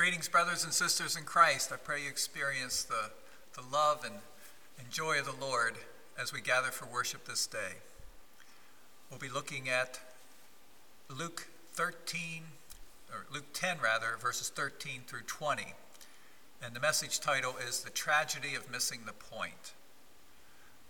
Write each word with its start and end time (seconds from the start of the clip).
greetings, 0.00 0.30
brothers 0.30 0.64
and 0.64 0.72
sisters 0.72 1.14
in 1.14 1.24
Christ. 1.24 1.70
I 1.70 1.76
pray 1.76 2.04
you 2.04 2.08
experience 2.08 2.84
the, 2.84 3.10
the 3.52 3.60
love 3.70 4.02
and, 4.02 4.14
and 4.78 4.90
joy 4.90 5.18
of 5.18 5.26
the 5.26 5.44
Lord 5.44 5.74
as 6.18 6.32
we 6.32 6.40
gather 6.40 6.68
for 6.68 6.86
worship 6.86 7.26
this 7.26 7.46
day. 7.46 7.82
We'll 9.10 9.20
be 9.20 9.28
looking 9.28 9.68
at 9.68 10.00
Luke 11.10 11.48
13, 11.72 12.44
or 13.12 13.26
Luke 13.30 13.52
10 13.52 13.76
rather, 13.82 14.16
verses 14.18 14.48
13 14.48 15.02
through 15.06 15.24
20. 15.26 15.74
And 16.64 16.74
the 16.74 16.80
message 16.80 17.20
title 17.20 17.56
is 17.68 17.82
The 17.82 17.90
Tragedy 17.90 18.54
of 18.54 18.72
Missing 18.72 19.00
the 19.04 19.12
Point. 19.12 19.74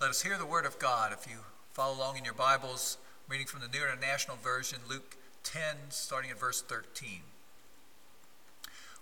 Let 0.01 0.11
us 0.11 0.23
hear 0.23 0.38
the 0.38 0.47
word 0.47 0.66
of 0.66 0.79
God. 0.79 1.12
If 1.12 1.29
you 1.29 1.38
follow 1.73 1.98
along 1.98 2.19
in 2.19 2.24
your 2.24 2.34
Bibles, 2.34 2.97
reading 3.29 3.48
from 3.48 3.61
the 3.61 3.66
New 3.77 3.83
International 3.83 4.37
Version, 4.37 4.79
Luke 4.88 5.16
10, 5.42 5.62
starting 5.88 6.30
at 6.30 6.38
verse 6.38 6.62
13. 6.62 7.23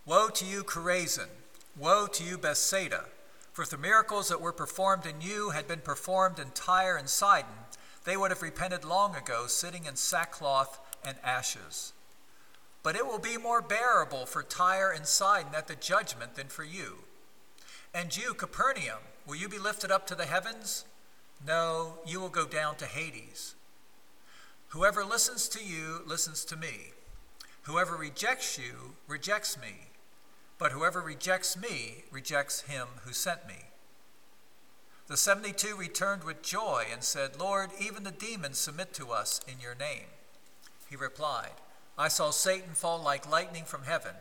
Woe 0.09 0.31
to 0.31 0.47
you, 0.47 0.65
Chorazin! 0.65 1.29
Woe 1.77 2.07
to 2.07 2.25
you, 2.25 2.39
Bethsaida! 2.39 3.05
For 3.53 3.61
if 3.61 3.69
the 3.69 3.77
miracles 3.77 4.31
that 4.31 4.41
were 4.41 4.55
performed 4.55 5.05
in 5.05 5.21
you 5.21 5.51
had 5.51 5.69
been 5.69 5.81
performed 5.81 6.39
in 6.39 6.51
Tyre 6.53 6.97
and 6.97 7.11
Sidon, 7.11 7.67
they 8.05 8.17
would 8.17 8.31
have 8.31 8.41
repented 8.41 8.87
long 8.87 9.15
ago, 9.15 9.47
sitting 9.47 9.85
in 9.85 9.97
sackcloth 9.97 10.81
and 11.07 11.19
ashes. 11.23 11.93
But 12.83 12.97
it 12.97 13.05
will 13.07 13.19
be 13.19 13.37
more 13.37 13.61
bearable 13.61 14.25
for 14.25 14.43
Tyre 14.43 14.91
and 14.91 15.05
Sidon 15.05 15.55
at 15.55 15.69
the 15.69 15.77
judgment 15.77 16.37
than 16.37 16.49
for 16.49 16.65
you. 16.65 17.01
And 17.93 18.17
you, 18.17 18.33
Capernaum, 18.33 19.03
will 19.27 19.37
you 19.37 19.47
be 19.47 19.59
lifted 19.59 19.91
up 19.91 20.07
to 20.07 20.15
the 20.15 20.25
heavens? 20.25 20.87
No, 21.47 21.99
you 22.07 22.19
will 22.19 22.31
go 22.31 22.47
down 22.47 22.77
to 22.77 22.87
Hades. 22.87 23.57
Whoever 24.69 25.05
listens 25.05 25.49
to 25.49 25.63
you 25.63 26.01
listens 26.07 26.47
to 26.47 26.57
me. 26.57 26.93
Whoever 27.65 27.95
rejects 27.95 28.57
you 28.57 28.95
rejects 29.07 29.59
me. 29.59 29.88
But 30.59 30.73
whoever 30.73 31.01
rejects 31.01 31.57
me 31.57 32.05
rejects 32.11 32.63
him 32.63 32.89
who 33.05 33.13
sent 33.13 33.47
me. 33.47 33.67
The 35.07 35.17
72 35.17 35.75
returned 35.75 36.25
with 36.25 36.43
joy 36.43 36.85
and 36.93 37.03
said, 37.03 37.39
Lord, 37.39 37.71
even 37.81 38.03
the 38.03 38.11
demons 38.11 38.59
submit 38.59 38.93
to 38.95 39.11
us 39.11 39.41
in 39.49 39.61
your 39.61 39.75
name. 39.75 40.07
He 40.91 40.97
replied, 40.97 41.53
I 41.97 42.09
saw 42.09 42.31
Satan 42.31 42.75
fall 42.75 43.03
like 43.03 43.29
lightning 43.29 43.65
from 43.65 43.85
heaven, 43.85 44.15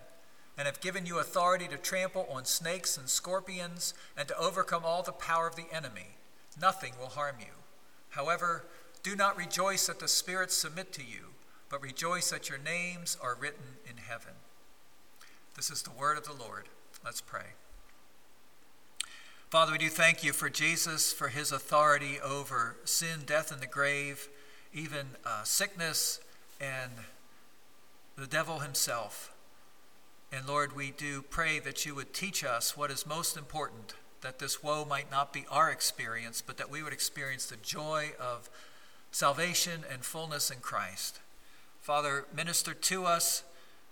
and 0.58 0.66
have 0.66 0.80
given 0.80 1.06
you 1.06 1.20
authority 1.20 1.68
to 1.68 1.78
trample 1.78 2.28
on 2.32 2.46
snakes 2.46 2.98
and 2.98 3.10
scorpions, 3.10 3.94
and 4.16 4.28
to 4.28 4.38
overcome 4.38 4.84
all 4.86 5.04
the 5.04 5.12
power 5.12 5.48
of 5.48 5.56
the 5.56 5.68
enemy. 5.74 6.16
Nothing 6.60 6.94
will 7.00 7.10
harm 7.10 7.36
you. 7.40 7.54
However, 8.10 8.66
do 9.04 9.16
not 9.16 9.38
rejoice 9.38 9.88
that 9.88 10.00
the 10.00 10.08
spirits 10.08 10.56
submit 10.56 10.94
to 10.94 11.04
you, 11.04 11.34
but 11.70 11.82
rejoice 11.82 12.30
that 12.30 12.50
your 12.50 12.58
names 12.58 13.18
are 13.22 13.38
written 13.40 13.78
in 13.90 13.98
heaven. 13.98 14.34
This 15.58 15.72
is 15.72 15.82
the 15.82 15.90
word 15.90 16.20
of 16.20 16.24
the 16.24 16.34
Lord. 16.34 16.66
Let's 17.04 17.20
pray. 17.20 17.56
Father, 19.50 19.72
we 19.72 19.80
do 19.80 19.90
thank 19.90 20.24
you 20.24 20.32
for 20.32 20.52
Jesus, 20.52 21.12
for 21.12 21.30
his 21.30 21.52
authority 21.52 22.20
over 22.24 22.76
sin, 22.86 23.22
death, 23.26 23.52
and 23.52 23.60
the 23.60 23.66
grave, 23.66 24.30
even 24.72 25.08
uh, 25.26 25.42
sickness, 25.42 26.20
and 26.62 26.92
the 28.16 28.28
devil 28.28 28.60
himself. 28.60 29.34
And 30.32 30.48
Lord, 30.48 30.76
we 30.76 30.92
do 30.92 31.24
pray 31.24 31.58
that 31.58 31.88
you 31.88 31.96
would 31.96 32.14
teach 32.14 32.44
us 32.44 32.78
what 32.78 32.92
is 32.92 33.08
most 33.08 33.36
important, 33.36 33.96
that 34.22 34.38
this 34.38 34.62
woe 34.62 34.86
might 34.86 35.10
not 35.10 35.34
be 35.34 35.46
our 35.50 35.72
experience, 35.72 36.40
but 36.40 36.58
that 36.58 36.70
we 36.70 36.84
would 36.84 36.94
experience 36.94 37.48
the 37.48 37.58
joy 37.58 38.12
of 38.20 38.48
salvation 39.10 39.82
and 39.92 40.06
fullness 40.06 40.52
in 40.52 40.60
Christ. 40.60 41.20
Father, 41.82 42.26
minister 42.32 42.76
to 42.76 43.06
us 43.06 43.42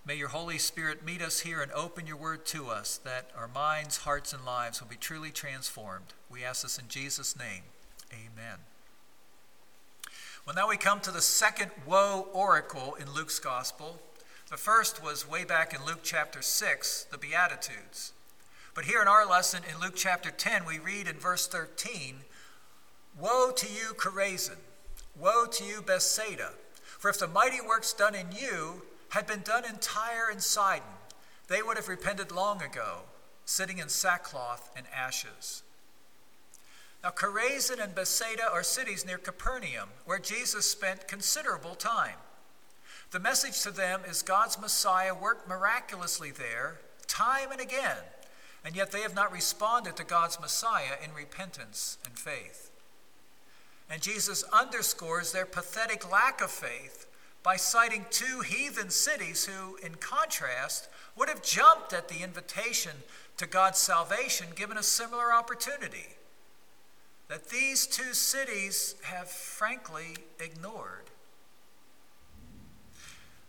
May 0.07 0.17
your 0.17 0.27
Holy 0.27 0.59
Spirit 0.59 1.03
meet 1.03 1.23
us 1.23 1.39
here 1.39 1.61
and 1.61 1.71
open 1.71 2.05
your 2.05 2.15
word 2.15 2.45
to 2.47 2.67
us 2.67 2.99
that 3.05 3.31
our 3.35 3.47
minds, 3.47 3.97
hearts, 3.97 4.33
and 4.33 4.45
lives 4.45 4.79
will 4.79 4.87
be 4.87 4.97
truly 4.97 5.31
transformed. 5.31 6.13
We 6.29 6.43
ask 6.43 6.61
this 6.61 6.77
in 6.77 6.87
Jesus' 6.89 7.35
name. 7.35 7.63
Amen. 8.13 8.59
Well, 10.45 10.55
now 10.55 10.69
we 10.69 10.77
come 10.77 10.99
to 10.99 11.11
the 11.11 11.23
second 11.23 11.71
woe 11.87 12.27
oracle 12.33 12.95
in 13.01 13.11
Luke's 13.11 13.39
gospel. 13.39 13.99
The 14.51 14.57
first 14.57 15.03
was 15.03 15.27
way 15.27 15.43
back 15.43 15.73
in 15.73 15.83
Luke 15.83 16.01
chapter 16.03 16.43
6, 16.43 17.07
the 17.11 17.17
Beatitudes. 17.17 18.13
But 18.75 18.85
here 18.85 19.01
in 19.01 19.07
our 19.07 19.25
lesson 19.25 19.63
in 19.67 19.81
Luke 19.81 19.95
chapter 19.95 20.29
10, 20.29 20.65
we 20.65 20.77
read 20.77 21.07
in 21.07 21.15
verse 21.15 21.47
13 21.47 22.17
Woe 23.19 23.51
to 23.55 23.65
you, 23.65 23.95
Chorazin! 23.97 24.57
Woe 25.19 25.47
to 25.47 25.63
you, 25.63 25.81
Bethsaida! 25.81 26.51
For 26.99 27.09
if 27.09 27.17
the 27.17 27.27
mighty 27.27 27.59
works 27.59 27.91
done 27.91 28.13
in 28.13 28.27
you 28.31 28.83
had 29.15 29.25
been 29.25 29.39
done 29.45 29.63
in 29.63 29.77
Tyre 29.77 30.29
and 30.29 30.43
Sidon, 30.43 30.83
they 31.47 31.61
would 31.61 31.77
have 31.77 31.87
repented 31.87 32.33
long 32.33 32.61
ago, 32.61 33.03
sitting 33.45 33.77
in 33.77 33.87
sackcloth 33.87 34.69
and 34.75 34.85
ashes. 34.93 35.63
Now, 37.01 37.11
Chorazin 37.11 37.81
and 37.81 37.95
Bethsaida 37.95 38.43
are 38.51 38.61
cities 38.61 39.05
near 39.05 39.17
Capernaum, 39.17 39.87
where 40.03 40.19
Jesus 40.19 40.69
spent 40.69 41.07
considerable 41.07 41.75
time. 41.75 42.17
The 43.11 43.21
message 43.21 43.61
to 43.61 43.71
them 43.71 44.01
is 44.05 44.21
God's 44.21 44.59
Messiah 44.59 45.15
worked 45.15 45.47
miraculously 45.47 46.31
there, 46.31 46.79
time 47.07 47.53
and 47.53 47.61
again, 47.61 48.03
and 48.65 48.75
yet 48.75 48.91
they 48.91 48.99
have 48.99 49.15
not 49.15 49.31
responded 49.31 49.95
to 49.95 50.03
God's 50.03 50.41
Messiah 50.41 50.97
in 51.01 51.13
repentance 51.13 51.97
and 52.03 52.19
faith. 52.19 52.69
And 53.89 54.01
Jesus 54.01 54.43
underscores 54.51 55.31
their 55.31 55.45
pathetic 55.45 56.11
lack 56.11 56.41
of 56.41 56.51
faith 56.51 57.07
by 57.45 57.55
citing 57.57 58.03
two 58.09 58.39
heathen 58.39 58.89
cities 58.89 59.45
who, 59.45 59.75
in 59.85 59.93
contrast, 59.95 60.89
would 61.15 61.29
have 61.29 61.43
jumped 61.43 61.93
at 61.93 62.09
the 62.09 62.23
invitation 62.23 62.91
to 63.37 63.45
God's 63.45 63.77
salvation 63.77 64.47
given 64.55 64.79
a 64.79 64.83
similar 64.83 65.31
opportunity. 65.31 66.07
That 67.27 67.49
these 67.49 67.85
two 67.85 68.15
cities 68.15 68.95
have 69.03 69.29
frankly 69.29 70.15
ignored. 70.39 71.11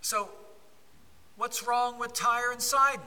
So, 0.03 0.29
what's 1.37 1.67
wrong 1.67 1.99
with 1.99 2.13
Tyre 2.13 2.53
and 2.53 2.61
Sidon? 2.61 3.01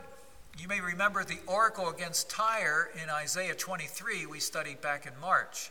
You 0.57 0.67
may 0.67 0.81
remember 0.81 1.23
the 1.23 1.37
oracle 1.45 1.89
against 1.89 2.31
Tyre 2.31 2.89
in 3.01 3.11
Isaiah 3.11 3.53
23 3.53 4.25
we 4.25 4.39
studied 4.39 4.81
back 4.81 5.05
in 5.05 5.13
March. 5.21 5.69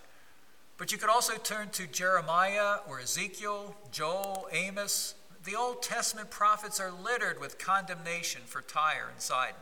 But 0.78 0.92
you 0.92 0.98
could 0.98 1.10
also 1.10 1.34
turn 1.34 1.70
to 1.70 1.88
Jeremiah 1.88 2.76
or 2.88 3.00
Ezekiel, 3.00 3.74
Joel, 3.90 4.48
Amos. 4.52 5.16
The 5.44 5.56
Old 5.56 5.82
Testament 5.82 6.30
prophets 6.30 6.78
are 6.78 6.92
littered 6.92 7.40
with 7.40 7.58
condemnation 7.58 8.42
for 8.46 8.62
Tyre 8.62 9.08
and 9.10 9.20
Sidon. 9.20 9.56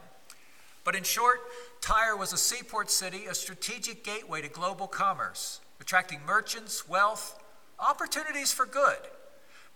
But 0.84 0.94
in 0.94 1.04
short, 1.04 1.40
Tyre 1.80 2.16
was 2.16 2.34
a 2.34 2.38
seaport 2.38 2.90
city, 2.90 3.24
a 3.24 3.34
strategic 3.34 4.04
gateway 4.04 4.42
to 4.42 4.48
global 4.48 4.86
commerce, 4.86 5.60
attracting 5.80 6.20
merchants, 6.26 6.86
wealth, 6.86 7.42
opportunities 7.78 8.52
for 8.52 8.66
good, 8.66 8.98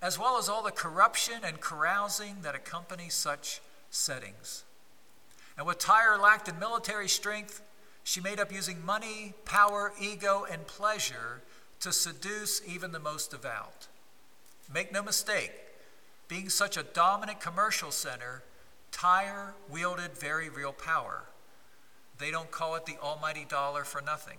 as 0.03 0.19
well 0.19 0.39
as 0.39 0.49
all 0.49 0.63
the 0.63 0.71
corruption 0.71 1.41
and 1.43 1.61
carousing 1.61 2.37
that 2.43 2.55
accompany 2.55 3.09
such 3.09 3.61
settings. 3.89 4.65
And 5.57 5.67
what 5.67 5.81
Tyre 5.81 6.19
lacked 6.19 6.49
in 6.49 6.59
military 6.59 7.09
strength, 7.09 7.63
she 8.05 8.21
made 8.21 8.41
up 8.41 8.53
using 8.53 8.85
money, 8.85 9.35
power, 9.45 9.93
ego, 10.01 10.47
and 10.51 10.67
pleasure 10.67 11.43
to 11.81 11.93
seduce 11.93 12.61
even 12.67 12.93
the 12.93 12.99
most 12.99 13.31
devout. 13.31 13.89
Make 14.73 14.93
no 14.93 15.03
mistake, 15.03 15.53
being 16.29 16.49
such 16.49 16.77
a 16.77 16.83
dominant 16.83 17.41
commercial 17.41 17.91
center, 17.91 18.43
Tyre 18.93 19.55
wielded 19.69 20.17
very 20.17 20.49
real 20.49 20.73
power. 20.73 21.25
They 22.19 22.31
don't 22.31 22.51
call 22.51 22.75
it 22.77 22.87
the 22.87 22.99
almighty 23.03 23.45
dollar 23.49 23.85
for 23.85 24.01
nothing. 24.01 24.39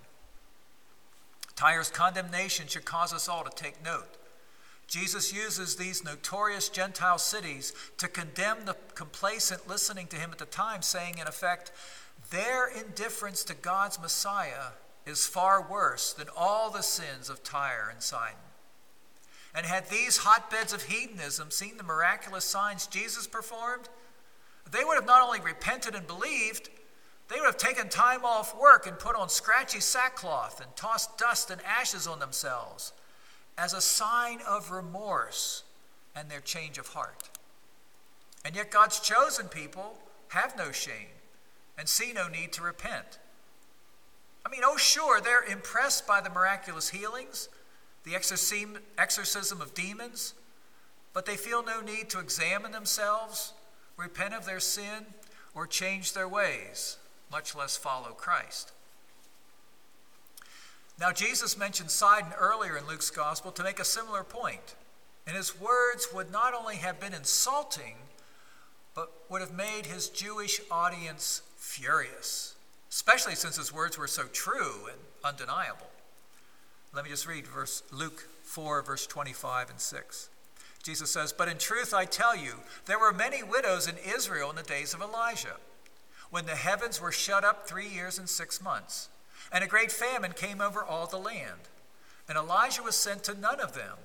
Tyre's 1.55 1.89
condemnation 1.89 2.67
should 2.67 2.85
cause 2.85 3.13
us 3.13 3.27
all 3.27 3.43
to 3.43 3.49
take 3.49 3.83
note. 3.83 4.17
Jesus 4.87 5.33
uses 5.33 5.75
these 5.75 6.03
notorious 6.03 6.69
Gentile 6.69 7.17
cities 7.17 7.73
to 7.97 8.07
condemn 8.07 8.65
the 8.65 8.75
complacent 8.93 9.67
listening 9.67 10.07
to 10.07 10.17
him 10.17 10.31
at 10.31 10.37
the 10.37 10.45
time, 10.45 10.81
saying, 10.81 11.17
in 11.17 11.27
effect, 11.27 11.71
their 12.29 12.67
indifference 12.67 13.43
to 13.45 13.53
God's 13.53 13.99
Messiah 13.99 14.71
is 15.05 15.27
far 15.27 15.61
worse 15.61 16.13
than 16.13 16.27
all 16.35 16.69
the 16.69 16.83
sins 16.83 17.29
of 17.29 17.43
Tyre 17.43 17.89
and 17.91 18.01
Sidon. 18.01 18.37
And 19.53 19.65
had 19.65 19.89
these 19.89 20.17
hotbeds 20.17 20.71
of 20.71 20.83
hedonism 20.83 21.51
seen 21.51 21.77
the 21.77 21.83
miraculous 21.83 22.45
signs 22.45 22.87
Jesus 22.87 23.27
performed, 23.27 23.89
they 24.69 24.83
would 24.83 24.95
have 24.95 25.05
not 25.05 25.21
only 25.21 25.41
repented 25.41 25.95
and 25.95 26.07
believed, 26.07 26.69
they 27.27 27.37
would 27.37 27.47
have 27.47 27.57
taken 27.57 27.89
time 27.89 28.23
off 28.23 28.57
work 28.57 28.87
and 28.87 28.97
put 28.97 29.15
on 29.15 29.27
scratchy 29.27 29.79
sackcloth 29.79 30.61
and 30.61 30.73
tossed 30.75 31.17
dust 31.17 31.49
and 31.49 31.61
ashes 31.63 32.07
on 32.07 32.19
themselves 32.19 32.93
as 33.57 33.73
a 33.73 33.81
sign 33.81 34.39
of 34.47 34.71
remorse 34.71 35.63
and 36.15 36.29
their 36.29 36.39
change 36.39 36.77
of 36.77 36.87
heart. 36.89 37.29
And 38.45 38.55
yet, 38.55 38.71
God's 38.71 38.99
chosen 38.99 39.47
people 39.47 39.97
have 40.29 40.57
no 40.57 40.71
shame 40.71 41.07
and 41.81 41.89
see 41.89 42.13
no 42.13 42.27
need 42.27 42.51
to 42.51 42.61
repent. 42.61 43.17
I 44.45 44.49
mean, 44.49 44.61
oh, 44.63 44.77
sure, 44.77 45.19
they're 45.19 45.41
impressed 45.41 46.05
by 46.05 46.21
the 46.21 46.29
miraculous 46.29 46.89
healings, 46.89 47.49
the 48.03 48.13
exorcism 48.13 49.61
of 49.61 49.73
demons, 49.73 50.35
but 51.11 51.25
they 51.25 51.35
feel 51.35 51.65
no 51.65 51.81
need 51.81 52.07
to 52.11 52.19
examine 52.19 52.71
themselves, 52.71 53.53
repent 53.97 54.35
of 54.35 54.45
their 54.45 54.59
sin, 54.59 55.07
or 55.55 55.65
change 55.65 56.13
their 56.13 56.27
ways, 56.27 56.97
much 57.31 57.55
less 57.55 57.77
follow 57.77 58.11
Christ. 58.11 58.73
Now, 60.99 61.11
Jesus 61.11 61.57
mentioned 61.57 61.89
Sidon 61.89 62.31
earlier 62.37 62.77
in 62.77 62.85
Luke's 62.85 63.09
gospel 63.09 63.51
to 63.53 63.63
make 63.63 63.79
a 63.79 63.85
similar 63.85 64.23
point, 64.23 64.75
and 65.25 65.35
his 65.35 65.59
words 65.59 66.09
would 66.13 66.31
not 66.31 66.53
only 66.53 66.75
have 66.75 66.99
been 66.99 67.15
insulting, 67.15 67.95
but 68.93 69.11
would 69.29 69.41
have 69.41 69.53
made 69.53 69.85
his 69.85 70.09
Jewish 70.09 70.61
audience 70.69 71.41
furious, 71.57 72.55
especially 72.89 73.35
since 73.35 73.55
his 73.55 73.71
words 73.71 73.97
were 73.97 74.07
so 74.07 74.23
true 74.23 74.87
and 74.87 74.99
undeniable. 75.23 75.89
Let 76.93 77.05
me 77.05 77.09
just 77.09 77.27
read 77.27 77.47
verse 77.47 77.83
Luke 77.91 78.27
4 78.43 78.81
verse 78.81 79.07
25 79.07 79.69
and 79.69 79.79
6. 79.79 80.29
Jesus 80.83 81.11
says, 81.11 81.31
"But 81.31 81.47
in 81.47 81.57
truth 81.57 81.93
I 81.93 82.05
tell 82.05 82.35
you, 82.35 82.63
there 82.85 82.99
were 82.99 83.13
many 83.13 83.43
widows 83.43 83.87
in 83.87 83.97
Israel 83.97 84.49
in 84.49 84.55
the 84.55 84.63
days 84.63 84.93
of 84.93 85.01
Elijah, 85.01 85.57
when 86.29 86.45
the 86.45 86.55
heavens 86.55 86.99
were 86.99 87.11
shut 87.11 87.45
up 87.45 87.67
3 87.67 87.87
years 87.87 88.17
and 88.17 88.29
6 88.29 88.59
months, 88.59 89.07
and 89.51 89.63
a 89.63 89.67
great 89.67 89.91
famine 89.91 90.33
came 90.33 90.59
over 90.59 90.83
all 90.83 91.07
the 91.07 91.19
land. 91.19 91.69
And 92.27 92.37
Elijah 92.37 92.83
was 92.83 92.95
sent 92.95 93.23
to 93.25 93.33
none 93.33 93.59
of 93.59 93.73
them, 93.73 93.97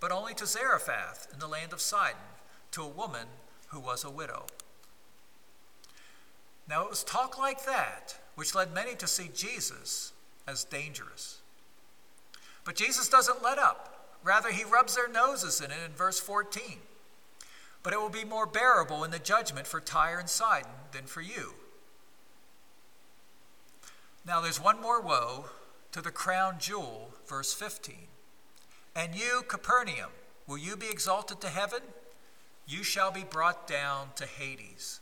but 0.00 0.10
only 0.10 0.34
to 0.34 0.46
Zarephath 0.46 1.32
in 1.32 1.38
the 1.38 1.48
land 1.48 1.72
of 1.72 1.80
Sidon, 1.80 2.36
to 2.70 2.82
a 2.82 2.88
woman 2.88 3.28
who 3.72 3.80
was 3.80 4.04
a 4.04 4.10
widow." 4.10 4.46
Now 6.68 6.84
it 6.84 6.90
was 6.90 7.02
talk 7.02 7.36
like 7.36 7.64
that 7.64 8.16
which 8.34 8.54
led 8.54 8.72
many 8.72 8.94
to 8.96 9.06
see 9.06 9.28
Jesus 9.28 10.12
as 10.46 10.64
dangerous. 10.64 11.40
But 12.64 12.76
Jesus 12.76 13.08
doesn't 13.08 13.42
let 13.42 13.58
up. 13.58 14.16
Rather, 14.22 14.52
he 14.52 14.64
rubs 14.64 14.94
their 14.94 15.08
noses 15.08 15.60
in 15.60 15.70
it 15.70 15.82
in 15.84 15.92
verse 15.92 16.20
14. 16.20 16.80
But 17.82 17.92
it 17.92 18.00
will 18.00 18.08
be 18.08 18.24
more 18.24 18.46
bearable 18.46 19.02
in 19.02 19.10
the 19.10 19.18
judgment 19.18 19.66
for 19.66 19.80
Tyre 19.80 20.18
and 20.18 20.30
Sidon 20.30 20.70
than 20.92 21.06
for 21.06 21.20
you. 21.20 21.54
Now, 24.24 24.40
there's 24.40 24.60
one 24.60 24.80
more 24.80 25.00
woe 25.00 25.50
to 25.90 26.00
the 26.00 26.12
crown 26.12 26.60
jewel, 26.60 27.12
verse 27.26 27.52
15. 27.52 28.06
And 28.94 29.16
you, 29.16 29.42
Capernaum, 29.48 30.12
will 30.46 30.58
you 30.58 30.76
be 30.76 30.88
exalted 30.88 31.40
to 31.40 31.48
heaven? 31.48 31.82
You 32.66 32.82
shall 32.82 33.10
be 33.10 33.24
brought 33.24 33.66
down 33.66 34.08
to 34.16 34.26
Hades. 34.26 35.00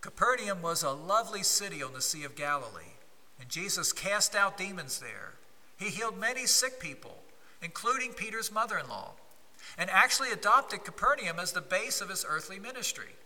Capernaum 0.00 0.62
was 0.62 0.82
a 0.82 0.90
lovely 0.90 1.42
city 1.42 1.82
on 1.82 1.92
the 1.92 2.00
Sea 2.00 2.24
of 2.24 2.36
Galilee, 2.36 2.94
and 3.40 3.48
Jesus 3.48 3.92
cast 3.92 4.36
out 4.36 4.56
demons 4.56 5.00
there. 5.00 5.34
He 5.76 5.86
healed 5.86 6.18
many 6.18 6.46
sick 6.46 6.78
people, 6.80 7.18
including 7.62 8.12
Peter's 8.12 8.52
mother 8.52 8.78
in 8.78 8.88
law, 8.88 9.12
and 9.76 9.90
actually 9.90 10.30
adopted 10.30 10.84
Capernaum 10.84 11.38
as 11.38 11.52
the 11.52 11.60
base 11.60 12.00
of 12.00 12.10
his 12.10 12.24
earthly 12.28 12.58
ministry. 12.58 13.16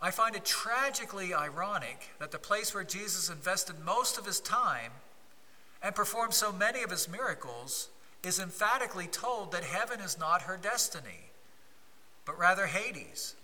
I 0.00 0.10
find 0.10 0.34
it 0.34 0.44
tragically 0.44 1.34
ironic 1.34 2.10
that 2.18 2.30
the 2.30 2.38
place 2.38 2.72
where 2.72 2.84
Jesus 2.84 3.28
invested 3.28 3.84
most 3.84 4.16
of 4.16 4.24
his 4.24 4.40
time 4.40 4.92
and 5.82 5.94
performed 5.94 6.34
so 6.34 6.52
many 6.52 6.82
of 6.82 6.90
his 6.90 7.08
miracles 7.08 7.88
is 8.22 8.38
emphatically 8.38 9.06
told 9.06 9.52
that 9.52 9.64
heaven 9.64 10.00
is 10.00 10.18
not 10.18 10.42
her 10.42 10.56
destiny, 10.56 11.29
but 12.30 12.38
rather 12.38 12.66
Hades. 12.66 13.34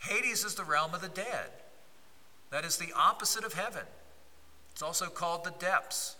Hades 0.00 0.44
is 0.44 0.54
the 0.54 0.62
realm 0.62 0.92
of 0.92 1.00
the 1.00 1.08
dead. 1.08 1.48
That 2.50 2.66
is 2.66 2.76
the 2.76 2.92
opposite 2.94 3.44
of 3.44 3.54
heaven. 3.54 3.84
It's 4.72 4.82
also 4.82 5.06
called 5.06 5.44
the 5.44 5.54
depths 5.58 6.16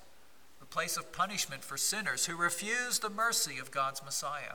the 0.61 0.65
place 0.65 0.97
of 0.97 1.13
punishment 1.13 1.63
for 1.63 1.77
sinners 1.77 2.25
who 2.25 2.37
refuse 2.37 3.01
the 3.01 3.11
mercy 3.11 3.59
of 3.59 3.71
God's 3.71 4.03
Messiah. 4.03 4.55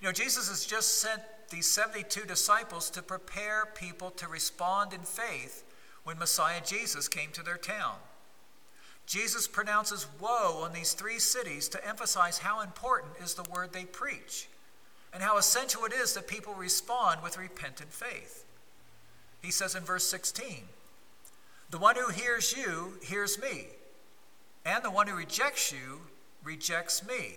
You 0.00 0.08
know, 0.08 0.12
Jesus 0.12 0.48
has 0.48 0.64
just 0.64 1.02
sent 1.02 1.20
these 1.50 1.66
72 1.66 2.22
disciples 2.22 2.88
to 2.88 3.02
prepare 3.02 3.66
people 3.74 4.12
to 4.12 4.28
respond 4.28 4.94
in 4.94 5.00
faith 5.00 5.62
when 6.04 6.18
Messiah 6.18 6.62
Jesus 6.64 7.06
came 7.06 7.32
to 7.32 7.42
their 7.42 7.58
town. 7.58 7.96
Jesus 9.04 9.46
pronounces 9.46 10.06
woe 10.18 10.62
on 10.64 10.72
these 10.72 10.94
three 10.94 11.18
cities 11.18 11.68
to 11.68 11.86
emphasize 11.86 12.38
how 12.38 12.62
important 12.62 13.12
is 13.22 13.34
the 13.34 13.50
word 13.50 13.74
they 13.74 13.84
preach 13.84 14.48
and 15.14 15.22
how 15.22 15.38
essential 15.38 15.84
it 15.84 15.92
is 15.92 16.12
that 16.14 16.26
people 16.26 16.52
respond 16.54 17.22
with 17.22 17.38
repentant 17.38 17.92
faith. 17.92 18.44
He 19.40 19.52
says 19.52 19.76
in 19.76 19.84
verse 19.84 20.04
16, 20.04 20.64
The 21.70 21.78
one 21.78 21.94
who 21.94 22.10
hears 22.10 22.54
you 22.54 22.94
hears 23.00 23.40
me, 23.40 23.68
and 24.66 24.84
the 24.84 24.90
one 24.90 25.06
who 25.06 25.14
rejects 25.14 25.72
you 25.72 26.00
rejects 26.42 27.06
me. 27.06 27.34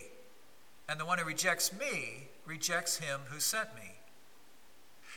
And 0.90 1.00
the 1.00 1.06
one 1.06 1.20
who 1.20 1.26
rejects 1.26 1.72
me 1.72 2.30
rejects 2.46 2.98
him 2.98 3.20
who 3.30 3.40
sent 3.40 3.76
me. 3.76 3.92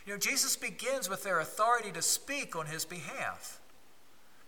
You 0.05 0.15
know, 0.15 0.19
Jesus 0.19 0.57
begins 0.57 1.09
with 1.09 1.23
their 1.23 1.41
authority 1.41 1.93
to 1.93 2.03
speak 2.03 2.57
on 2.57 2.67
his 2.67 2.85
behalf. 2.85 3.61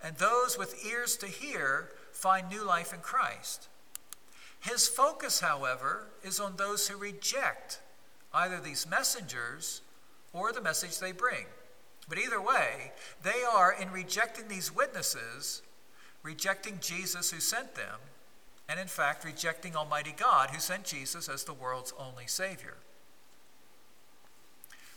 And 0.03 0.17
those 0.17 0.57
with 0.57 0.85
ears 0.85 1.15
to 1.17 1.27
hear 1.27 1.89
find 2.11 2.49
new 2.49 2.65
life 2.65 2.93
in 2.93 2.99
Christ. 2.99 3.69
His 4.59 4.87
focus, 4.87 5.39
however, 5.39 6.07
is 6.23 6.39
on 6.39 6.57
those 6.57 6.87
who 6.87 6.97
reject 6.97 7.79
either 8.33 8.59
these 8.59 8.87
messengers 8.89 9.81
or 10.33 10.51
the 10.51 10.61
message 10.61 10.99
they 10.99 11.11
bring. 11.11 11.45
But 12.09 12.17
either 12.17 12.41
way, 12.41 12.91
they 13.21 13.43
are, 13.49 13.71
in 13.71 13.91
rejecting 13.91 14.47
these 14.47 14.75
witnesses, 14.75 15.61
rejecting 16.21 16.79
Jesus 16.81 17.31
who 17.31 17.39
sent 17.39 17.75
them, 17.75 17.99
and 18.67 18.79
in 18.79 18.87
fact 18.87 19.23
rejecting 19.23 19.75
Almighty 19.75 20.13
God 20.15 20.49
who 20.49 20.59
sent 20.59 20.83
Jesus 20.83 21.29
as 21.29 21.43
the 21.43 21.53
world's 21.53 21.93
only 21.99 22.27
Savior. 22.27 22.75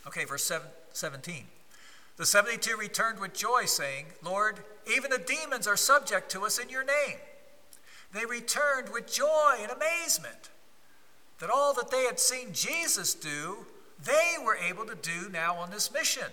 Okay, 0.06 0.24
verse 0.24 0.44
7, 0.44 0.66
17. 0.92 1.44
The 2.16 2.26
72 2.26 2.76
returned 2.76 3.20
with 3.20 3.34
joy, 3.34 3.64
saying, 3.66 4.06
Lord, 4.22 4.60
even 4.96 5.10
the 5.10 5.18
demons 5.18 5.66
are 5.66 5.76
subject 5.76 6.30
to 6.30 6.46
us 6.46 6.58
in 6.58 6.70
your 6.70 6.84
name. 6.84 7.18
They 8.12 8.24
returned 8.24 8.88
with 8.90 9.12
joy 9.12 9.56
and 9.60 9.70
amazement 9.70 10.48
that 11.38 11.50
all 11.50 11.74
that 11.74 11.90
they 11.90 12.04
had 12.04 12.18
seen 12.18 12.52
Jesus 12.52 13.14
do, 13.14 13.66
they 14.02 14.34
were 14.44 14.56
able 14.56 14.86
to 14.86 14.94
do 14.94 15.28
now 15.30 15.56
on 15.56 15.70
this 15.70 15.92
mission. 15.92 16.30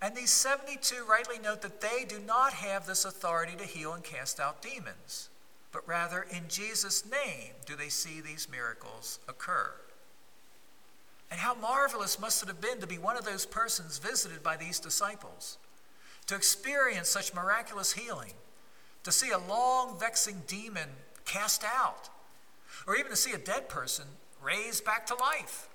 And 0.00 0.14
these 0.14 0.30
72 0.30 1.04
rightly 1.08 1.38
note 1.38 1.62
that 1.62 1.80
they 1.80 2.04
do 2.08 2.18
not 2.24 2.52
have 2.52 2.86
this 2.86 3.04
authority 3.04 3.56
to 3.58 3.64
heal 3.64 3.92
and 3.92 4.04
cast 4.04 4.38
out 4.38 4.62
demons, 4.62 5.28
but 5.72 5.86
rather 5.88 6.24
in 6.30 6.44
Jesus' 6.48 7.04
name 7.04 7.52
do 7.66 7.74
they 7.74 7.88
see 7.88 8.20
these 8.20 8.48
miracles 8.50 9.18
occur. 9.28 9.72
And 11.30 11.40
how 11.40 11.54
marvelous 11.54 12.18
must 12.18 12.42
it 12.42 12.48
have 12.48 12.60
been 12.60 12.80
to 12.80 12.86
be 12.86 12.98
one 12.98 13.16
of 13.16 13.24
those 13.24 13.44
persons 13.44 13.98
visited 13.98 14.42
by 14.42 14.56
these 14.56 14.78
disciples, 14.78 15.58
to 16.26 16.36
experience 16.36 17.08
such 17.08 17.34
miraculous 17.34 17.92
healing, 17.92 18.32
to 19.02 19.12
see 19.12 19.30
a 19.30 19.38
long 19.38 19.98
vexing 19.98 20.42
demon 20.46 20.88
cast 21.24 21.64
out, 21.64 22.08
or 22.86 22.96
even 22.96 23.10
to 23.10 23.16
see 23.16 23.32
a 23.32 23.38
dead 23.38 23.68
person 23.68 24.04
raised 24.42 24.84
back 24.84 25.06
to 25.06 25.14
life. 25.14 25.68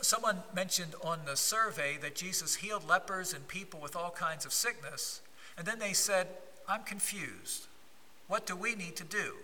Someone 0.00 0.42
mentioned 0.54 0.94
on 1.02 1.20
the 1.26 1.36
survey 1.36 1.98
that 2.00 2.14
Jesus 2.14 2.56
healed 2.56 2.88
lepers 2.88 3.34
and 3.34 3.46
people 3.46 3.80
with 3.80 3.96
all 3.96 4.10
kinds 4.10 4.46
of 4.46 4.52
sickness, 4.52 5.20
and 5.58 5.66
then 5.66 5.78
they 5.78 5.92
said, 5.92 6.28
I'm 6.68 6.82
confused. 6.82 7.66
What 8.28 8.46
do 8.46 8.56
we 8.56 8.74
need 8.74 8.96
to 8.96 9.04
do? 9.04 9.34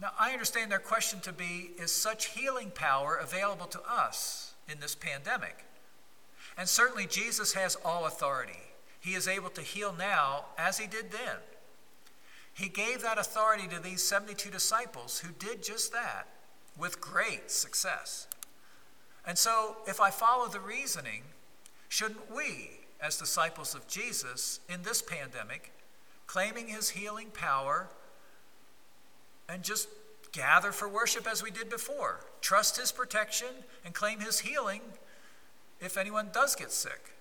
Now, 0.00 0.10
I 0.18 0.32
understand 0.32 0.70
their 0.70 0.78
question 0.78 1.20
to 1.20 1.32
be 1.32 1.70
Is 1.78 1.90
such 1.90 2.26
healing 2.26 2.70
power 2.70 3.16
available 3.16 3.66
to 3.66 3.80
us 3.88 4.54
in 4.70 4.78
this 4.80 4.94
pandemic? 4.94 5.64
And 6.58 6.68
certainly, 6.68 7.06
Jesus 7.06 7.54
has 7.54 7.76
all 7.84 8.06
authority. 8.06 8.60
He 9.00 9.14
is 9.14 9.28
able 9.28 9.50
to 9.50 9.62
heal 9.62 9.94
now 9.96 10.46
as 10.58 10.78
he 10.78 10.86
did 10.86 11.10
then. 11.10 11.36
He 12.56 12.70
gave 12.70 13.02
that 13.02 13.18
authority 13.18 13.68
to 13.68 13.80
these 13.80 14.02
72 14.02 14.50
disciples 14.50 15.18
who 15.18 15.30
did 15.38 15.62
just 15.62 15.92
that 15.92 16.26
with 16.78 17.02
great 17.02 17.50
success. 17.50 18.26
And 19.26 19.36
so, 19.36 19.76
if 19.86 20.00
I 20.00 20.10
follow 20.10 20.48
the 20.48 20.60
reasoning, 20.60 21.22
shouldn't 21.90 22.34
we, 22.34 22.70
as 22.98 23.18
disciples 23.18 23.74
of 23.74 23.86
Jesus 23.86 24.60
in 24.70 24.82
this 24.82 25.02
pandemic, 25.02 25.70
claiming 26.26 26.68
his 26.68 26.90
healing 26.90 27.28
power, 27.30 27.88
and 29.50 29.62
just 29.62 29.88
gather 30.32 30.72
for 30.72 30.88
worship 30.88 31.26
as 31.30 31.42
we 31.42 31.50
did 31.50 31.68
before, 31.68 32.20
trust 32.40 32.78
his 32.78 32.90
protection, 32.90 33.48
and 33.84 33.92
claim 33.92 34.20
his 34.20 34.38
healing 34.38 34.80
if 35.78 35.98
anyone 35.98 36.30
does 36.32 36.54
get 36.54 36.72
sick? 36.72 37.16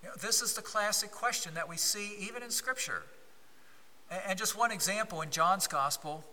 You 0.00 0.10
know, 0.10 0.14
this 0.20 0.42
is 0.42 0.52
the 0.52 0.62
classic 0.62 1.10
question 1.10 1.54
that 1.54 1.68
we 1.68 1.76
see 1.76 2.12
even 2.20 2.44
in 2.44 2.50
Scripture. 2.50 3.02
And 4.26 4.38
just 4.38 4.56
one 4.56 4.70
example 4.70 5.22
in 5.22 5.30
John's 5.30 5.66
Gospel 5.66 6.24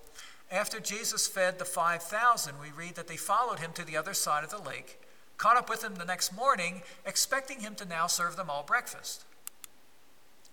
after 0.51 0.79
Jesus 0.79 1.27
fed 1.27 1.59
the 1.59 1.65
5,000, 1.65 2.59
we 2.59 2.71
read 2.71 2.95
that 2.95 3.07
they 3.07 3.17
followed 3.17 3.59
him 3.59 3.71
to 3.73 3.85
the 3.85 3.95
other 3.95 4.13
side 4.13 4.43
of 4.43 4.49
the 4.49 4.61
lake, 4.61 4.99
caught 5.37 5.55
up 5.55 5.69
with 5.69 5.83
him 5.83 5.95
the 5.95 6.05
next 6.05 6.35
morning, 6.35 6.83
expecting 7.05 7.61
him 7.61 7.73
to 7.75 7.85
now 7.85 8.07
serve 8.07 8.35
them 8.35 8.49
all 8.49 8.63
breakfast. 8.63 9.23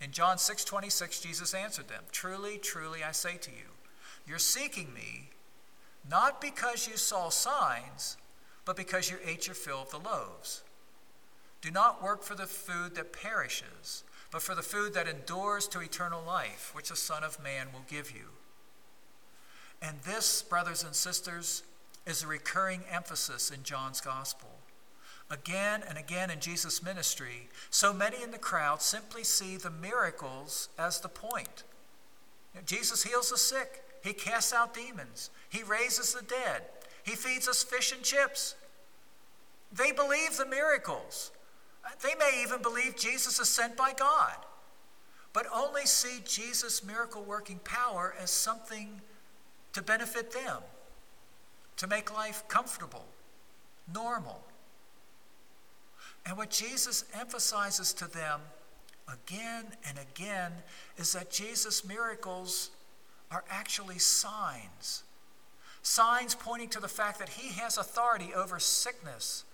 In 0.00 0.12
John 0.12 0.38
6:26 0.38 1.20
Jesus 1.20 1.52
answered 1.52 1.88
them, 1.88 2.04
"Truly, 2.12 2.58
truly 2.58 3.02
I 3.02 3.10
say 3.10 3.36
to 3.38 3.50
you, 3.50 3.74
you're 4.24 4.38
seeking 4.38 4.94
me 4.94 5.30
not 6.08 6.40
because 6.40 6.86
you 6.86 6.96
saw 6.96 7.28
signs, 7.28 8.16
but 8.64 8.76
because 8.76 9.10
you 9.10 9.18
ate 9.24 9.46
your 9.46 9.54
fill 9.54 9.82
of 9.82 9.90
the 9.90 9.98
loaves. 9.98 10.62
Do 11.60 11.70
not 11.70 12.02
work 12.02 12.22
for 12.22 12.34
the 12.34 12.46
food 12.46 12.94
that 12.94 13.12
perishes, 13.12 14.04
but 14.30 14.42
for 14.42 14.54
the 14.54 14.62
food 14.62 14.94
that 14.94 15.08
endures 15.08 15.66
to 15.68 15.80
eternal 15.80 16.22
life, 16.24 16.70
which 16.74 16.90
the 16.90 16.96
Son 16.96 17.24
of 17.24 17.42
Man 17.42 17.68
will 17.72 17.84
give 17.88 18.10
you. 18.10 18.26
And 19.80 20.00
this, 20.00 20.42
brothers 20.42 20.82
and 20.82 20.94
sisters, 20.94 21.62
is 22.06 22.22
a 22.22 22.26
recurring 22.26 22.82
emphasis 22.90 23.50
in 23.50 23.62
John's 23.62 24.00
Gospel. 24.00 24.48
Again 25.30 25.82
and 25.86 25.98
again 25.98 26.30
in 26.30 26.40
Jesus' 26.40 26.82
ministry, 26.82 27.48
so 27.70 27.92
many 27.92 28.22
in 28.22 28.30
the 28.30 28.38
crowd 28.38 28.80
simply 28.80 29.24
see 29.24 29.56
the 29.56 29.70
miracles 29.70 30.70
as 30.78 31.00
the 31.00 31.08
point. 31.08 31.64
Jesus 32.64 33.02
heals 33.02 33.30
the 33.30 33.36
sick, 33.36 33.82
he 34.02 34.12
casts 34.12 34.54
out 34.54 34.74
demons, 34.74 35.30
he 35.48 35.62
raises 35.62 36.14
the 36.14 36.22
dead, 36.22 36.62
he 37.04 37.12
feeds 37.12 37.46
us 37.46 37.62
fish 37.62 37.92
and 37.92 38.02
chips. 38.02 38.54
They 39.70 39.92
believe 39.92 40.38
the 40.38 40.46
miracles. 40.46 41.30
They 42.02 42.14
may 42.14 42.42
even 42.42 42.62
believe 42.62 42.96
Jesus 42.96 43.38
is 43.38 43.48
sent 43.48 43.76
by 43.76 43.92
God, 43.92 44.36
but 45.32 45.46
only 45.54 45.86
see 45.86 46.20
Jesus' 46.24 46.84
miracle 46.84 47.22
working 47.22 47.60
power 47.64 48.14
as 48.20 48.30
something 48.30 49.00
to 49.72 49.82
benefit 49.82 50.32
them, 50.32 50.58
to 51.76 51.86
make 51.86 52.14
life 52.14 52.42
comfortable, 52.48 53.06
normal. 53.92 54.42
And 56.26 56.36
what 56.36 56.50
Jesus 56.50 57.04
emphasizes 57.14 57.92
to 57.94 58.06
them 58.06 58.40
again 59.10 59.64
and 59.88 59.98
again 59.98 60.52
is 60.96 61.12
that 61.12 61.30
Jesus' 61.30 61.86
miracles 61.86 62.70
are 63.30 63.44
actually 63.50 63.98
signs. 63.98 65.04
Signs 65.82 66.34
pointing 66.34 66.68
to 66.70 66.80
the 66.80 66.88
fact 66.88 67.18
that 67.18 67.30
he 67.30 67.58
has 67.60 67.78
authority 67.78 68.34
over 68.34 68.58
sickness, 68.58 69.44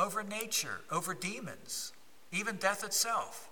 over 0.00 0.22
nature, 0.22 0.80
over 0.90 1.12
demons, 1.12 1.92
even 2.32 2.56
death 2.56 2.82
itself. 2.82 3.50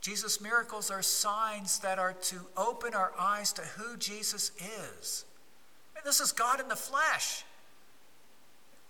Jesus' 0.00 0.40
miracles 0.40 0.90
are 0.90 1.02
signs 1.02 1.80
that 1.80 1.98
are 1.98 2.14
to 2.14 2.36
open 2.56 2.94
our 2.94 3.12
eyes 3.18 3.52
to 3.52 3.62
who 3.62 3.96
Jesus 3.96 4.52
is. 4.98 5.24
And 5.96 6.04
this 6.04 6.20
is 6.20 6.32
God 6.32 6.60
in 6.60 6.68
the 6.68 6.76
flesh. 6.76 7.44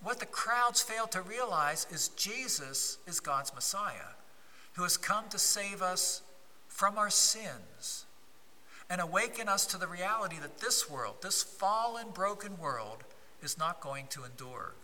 What 0.03 0.21
the 0.21 0.27
crowds 0.27 0.83
fail 0.83 1.07
to 1.09 1.23
realize 1.23 1.87
is 1.91 2.09
Jesus 2.11 2.99
is 3.07 3.19
God's 3.19 3.55
Messiah, 3.55 4.15
who 4.75 4.83
has 4.83 4.97
come 4.97 5.25
to 5.31 5.39
save 5.39 5.83
us 5.83 6.23
from 6.69 6.99
our 6.99 7.11
sins 7.11 8.05
and 8.89 9.01
awaken 9.01 9.49
us 9.49 9.67
to 9.67 9.79
the 9.79 9.89
reality 9.89 10.37
that 10.41 10.59
this 10.59 10.89
world, 10.89 11.17
this 11.23 11.43
fallen, 11.43 12.09
broken 12.15 12.59
world, 12.59 13.03
is 13.43 13.59
not 13.59 13.81
going 13.81 14.07
to 14.11 14.25
endure. 14.25 14.75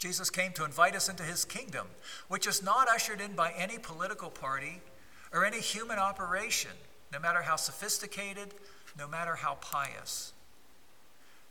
Jesus 0.00 0.30
came 0.30 0.52
to 0.52 0.64
invite 0.64 0.96
us 0.96 1.10
into 1.10 1.22
his 1.22 1.44
kingdom, 1.44 1.86
which 2.26 2.46
is 2.46 2.62
not 2.62 2.88
ushered 2.88 3.20
in 3.20 3.34
by 3.34 3.52
any 3.52 3.76
political 3.76 4.30
party 4.30 4.80
or 5.30 5.44
any 5.44 5.60
human 5.60 5.98
operation, 5.98 6.70
no 7.12 7.20
matter 7.20 7.42
how 7.42 7.56
sophisticated, 7.56 8.54
no 8.98 9.06
matter 9.06 9.34
how 9.34 9.58
pious. 9.60 10.32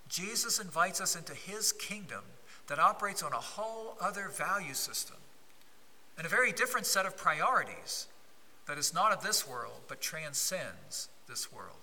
Jesus 0.07 0.59
invites 0.59 0.99
us 0.99 1.15
into 1.15 1.35
his 1.35 1.71
kingdom 1.71 2.23
that 2.65 2.79
operates 2.79 3.21
on 3.21 3.33
a 3.33 3.39
whole 3.39 3.95
other 4.01 4.29
value 4.29 4.73
system 4.73 5.17
and 6.17 6.25
a 6.25 6.29
very 6.29 6.51
different 6.51 6.87
set 6.87 7.05
of 7.05 7.15
priorities 7.15 8.07
that 8.65 8.79
is 8.79 8.95
not 8.95 9.11
of 9.11 9.21
this 9.21 9.47
world 9.47 9.81
but 9.87 10.01
transcends 10.01 11.09
this 11.27 11.53
world. 11.53 11.75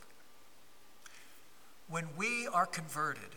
When 1.89 2.09
we 2.17 2.49
are 2.49 2.67
converted, 2.67 3.37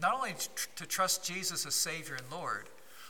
not 0.00 0.14
only 0.14 0.34
to 0.76 0.86
trust 0.86 1.24
Jesus 1.24 1.66
as 1.66 1.74
Savior 1.74 2.14
and 2.14 2.30
Lord, 2.30 2.68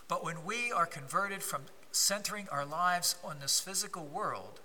but 0.08 0.24
when 0.24 0.44
we 0.44 0.70
are 0.72 0.86
converted 0.86 1.42
from 1.42 1.62
centering 1.90 2.48
our 2.50 2.64
lives 2.64 3.16
on 3.24 3.40
this 3.40 3.58
physical 3.58 4.04
world 4.04 4.60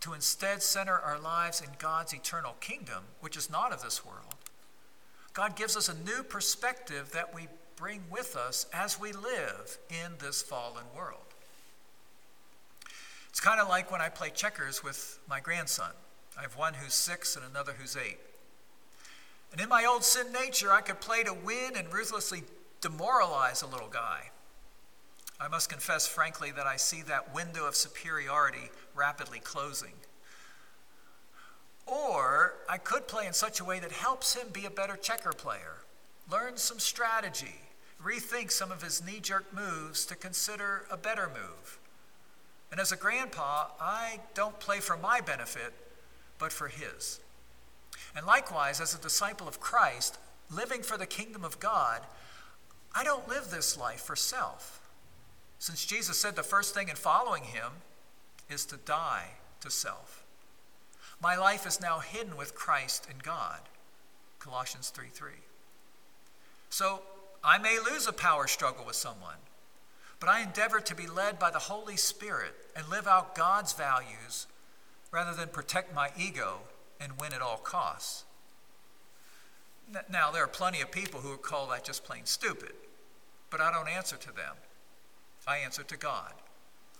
to 0.00 0.12
instead 0.12 0.62
center 0.62 0.98
our 0.98 1.18
lives 1.18 1.60
in 1.60 1.70
God's 1.78 2.14
eternal 2.14 2.54
kingdom, 2.60 3.04
which 3.20 3.36
is 3.36 3.50
not 3.50 3.72
of 3.72 3.82
this 3.82 4.04
world, 4.04 4.34
God 5.32 5.56
gives 5.56 5.76
us 5.76 5.88
a 5.88 5.94
new 5.94 6.22
perspective 6.22 7.10
that 7.12 7.34
we 7.34 7.48
bring 7.76 8.04
with 8.10 8.36
us 8.36 8.66
as 8.72 8.98
we 8.98 9.12
live 9.12 9.78
in 9.90 10.12
this 10.18 10.40
fallen 10.40 10.84
world. 10.96 11.20
It's 13.28 13.40
kind 13.40 13.60
of 13.60 13.68
like 13.68 13.92
when 13.92 14.00
I 14.00 14.08
play 14.08 14.30
checkers 14.30 14.82
with 14.82 15.18
my 15.28 15.40
grandson. 15.40 15.90
I 16.38 16.42
have 16.42 16.56
one 16.56 16.72
who's 16.74 16.94
six 16.94 17.36
and 17.36 17.44
another 17.44 17.72
who's 17.78 17.96
eight. 17.96 18.18
And 19.52 19.60
in 19.60 19.68
my 19.68 19.84
old 19.84 20.04
sin 20.04 20.32
nature, 20.32 20.72
I 20.72 20.80
could 20.80 21.00
play 21.00 21.22
to 21.22 21.32
win 21.32 21.76
and 21.76 21.92
ruthlessly 21.92 22.42
demoralize 22.80 23.62
a 23.62 23.66
little 23.66 23.88
guy. 23.88 24.30
I 25.38 25.48
must 25.48 25.68
confess, 25.68 26.06
frankly, 26.06 26.50
that 26.52 26.66
I 26.66 26.76
see 26.76 27.02
that 27.02 27.34
window 27.34 27.66
of 27.66 27.76
superiority 27.76 28.70
rapidly 28.94 29.38
closing. 29.38 29.92
Or 31.86 32.54
I 32.68 32.78
could 32.78 33.06
play 33.06 33.26
in 33.26 33.32
such 33.32 33.60
a 33.60 33.64
way 33.64 33.78
that 33.78 33.92
helps 33.92 34.34
him 34.34 34.48
be 34.52 34.64
a 34.64 34.70
better 34.70 34.96
checker 34.96 35.32
player, 35.32 35.76
learn 36.30 36.56
some 36.56 36.78
strategy, 36.78 37.60
rethink 38.02 38.50
some 38.50 38.72
of 38.72 38.82
his 38.82 39.04
knee 39.04 39.20
jerk 39.20 39.54
moves 39.54 40.04
to 40.06 40.16
consider 40.16 40.84
a 40.90 40.96
better 40.96 41.28
move. 41.28 41.78
And 42.72 42.80
as 42.80 42.90
a 42.90 42.96
grandpa, 42.96 43.68
I 43.80 44.20
don't 44.34 44.58
play 44.58 44.80
for 44.80 44.96
my 44.96 45.20
benefit, 45.20 45.72
but 46.38 46.52
for 46.52 46.68
his. 46.68 47.20
And 48.16 48.24
likewise, 48.24 48.80
as 48.80 48.94
a 48.94 49.00
disciple 49.00 49.46
of 49.46 49.60
Christ, 49.60 50.18
living 50.50 50.82
for 50.82 50.96
the 50.96 51.06
kingdom 51.06 51.44
of 51.44 51.60
God, 51.60 52.00
I 52.94 53.04
don't 53.04 53.28
live 53.28 53.50
this 53.50 53.76
life 53.76 54.00
for 54.00 54.16
self. 54.16 54.88
Since 55.58 55.84
Jesus 55.84 56.18
said 56.18 56.34
the 56.34 56.42
first 56.42 56.74
thing 56.74 56.88
in 56.88 56.96
following 56.96 57.42
him 57.42 57.72
is 58.48 58.64
to 58.66 58.78
die 58.78 59.32
to 59.60 59.70
self. 59.70 60.24
My 61.20 61.36
life 61.36 61.66
is 61.66 61.80
now 61.80 61.98
hidden 61.98 62.36
with 62.36 62.54
Christ 62.54 63.06
in 63.10 63.16
God. 63.22 63.60
Colossians 64.38 64.88
3 64.88 65.08
3. 65.12 65.32
So 66.70 67.02
I 67.44 67.58
may 67.58 67.78
lose 67.78 68.06
a 68.06 68.12
power 68.12 68.46
struggle 68.46 68.86
with 68.86 68.96
someone, 68.96 69.36
but 70.20 70.28
I 70.30 70.40
endeavor 70.40 70.80
to 70.80 70.94
be 70.94 71.06
led 71.06 71.38
by 71.38 71.50
the 71.50 71.58
Holy 71.58 71.96
Spirit 71.96 72.54
and 72.74 72.88
live 72.88 73.06
out 73.06 73.34
God's 73.34 73.74
values 73.74 74.46
rather 75.10 75.34
than 75.34 75.48
protect 75.48 75.94
my 75.94 76.10
ego 76.18 76.60
and 77.00 77.12
win 77.18 77.32
at 77.32 77.42
all 77.42 77.58
costs. 77.58 78.24
Now, 80.10 80.30
there 80.30 80.42
are 80.42 80.48
plenty 80.48 80.80
of 80.80 80.90
people 80.90 81.20
who 81.20 81.30
would 81.30 81.42
call 81.42 81.68
that 81.68 81.84
just 81.84 82.04
plain 82.04 82.24
stupid, 82.24 82.72
but 83.50 83.60
I 83.60 83.72
don't 83.72 83.88
answer 83.88 84.16
to 84.16 84.32
them. 84.32 84.56
I 85.46 85.58
answer 85.58 85.84
to 85.84 85.96
God. 85.96 86.32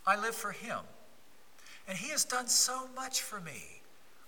I 0.07 0.21
live 0.21 0.35
for 0.35 0.53
Him. 0.53 0.79
And 1.89 1.99
He 1.99 2.11
has 2.11 2.25
done 2.25 2.47
so 2.47 2.89
much 2.95 3.23
for 3.23 3.41
me. 3.41 3.83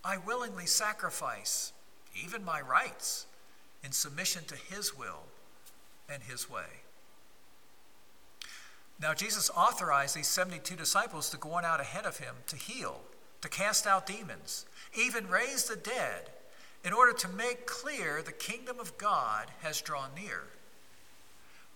I 0.04 0.16
willingly 0.16 0.66
sacrifice 0.66 1.72
even 2.24 2.44
my 2.44 2.60
rights 2.60 3.26
in 3.84 3.92
submission 3.92 4.44
to 4.46 4.56
His 4.56 4.96
will 4.96 5.22
and 6.12 6.22
His 6.22 6.50
way. 6.50 6.82
Now, 9.00 9.14
Jesus 9.14 9.50
authorized 9.56 10.16
these 10.16 10.26
72 10.26 10.74
disciples 10.74 11.30
to 11.30 11.36
go 11.36 11.52
on 11.52 11.64
out 11.64 11.80
ahead 11.80 12.04
of 12.04 12.18
him 12.18 12.34
to 12.48 12.56
heal, 12.56 13.00
to 13.42 13.48
cast 13.48 13.86
out 13.86 14.06
demons, 14.06 14.66
even 14.98 15.28
raise 15.28 15.64
the 15.64 15.76
dead, 15.76 16.30
in 16.84 16.92
order 16.92 17.12
to 17.12 17.28
make 17.28 17.66
clear 17.66 18.22
the 18.22 18.32
kingdom 18.32 18.78
of 18.80 18.96
God 18.98 19.48
has 19.62 19.80
drawn 19.80 20.10
near. 20.14 20.44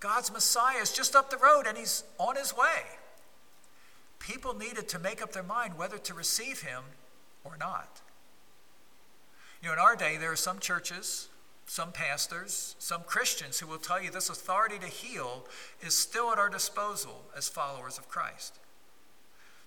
God's 0.00 0.32
Messiah 0.32 0.80
is 0.80 0.92
just 0.92 1.14
up 1.14 1.30
the 1.30 1.36
road 1.36 1.66
and 1.66 1.78
he's 1.78 2.04
on 2.18 2.36
his 2.36 2.56
way. 2.56 2.82
People 4.18 4.54
needed 4.54 4.88
to 4.88 4.98
make 4.98 5.22
up 5.22 5.32
their 5.32 5.42
mind 5.42 5.76
whether 5.76 5.98
to 5.98 6.14
receive 6.14 6.62
him 6.62 6.82
or 7.44 7.56
not. 7.56 8.00
You 9.62 9.68
know, 9.68 9.74
in 9.74 9.78
our 9.78 9.96
day, 9.96 10.16
there 10.16 10.32
are 10.32 10.36
some 10.36 10.58
churches, 10.58 11.28
some 11.66 11.92
pastors, 11.92 12.74
some 12.78 13.02
Christians 13.02 13.60
who 13.60 13.66
will 13.66 13.78
tell 13.78 14.02
you 14.02 14.10
this 14.10 14.28
authority 14.28 14.78
to 14.78 14.86
heal 14.86 15.44
is 15.80 15.94
still 15.94 16.32
at 16.32 16.38
our 16.38 16.48
disposal 16.48 17.22
as 17.36 17.48
followers 17.48 17.98
of 17.98 18.08
Christ. 18.08 18.58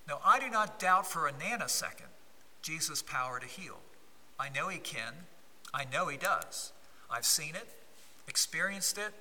Now, 0.08 0.20
I 0.24 0.40
do 0.40 0.50
not 0.50 0.80
doubt 0.80 1.08
for 1.08 1.28
a 1.28 1.34
nanosecond 1.34 2.12
Jesus' 2.62 3.02
power 3.02 3.40
to 3.40 3.46
heal. 3.46 3.80
I 4.40 4.50
know 4.50 4.68
he 4.70 4.80
can, 4.80 5.14
I 5.74 5.86
know 5.86 6.08
he 6.08 6.18
does. 6.18 6.74
I've 7.10 7.26
seen 7.26 7.56
it, 7.56 7.68
experienced 8.28 8.98
it, 8.98 9.14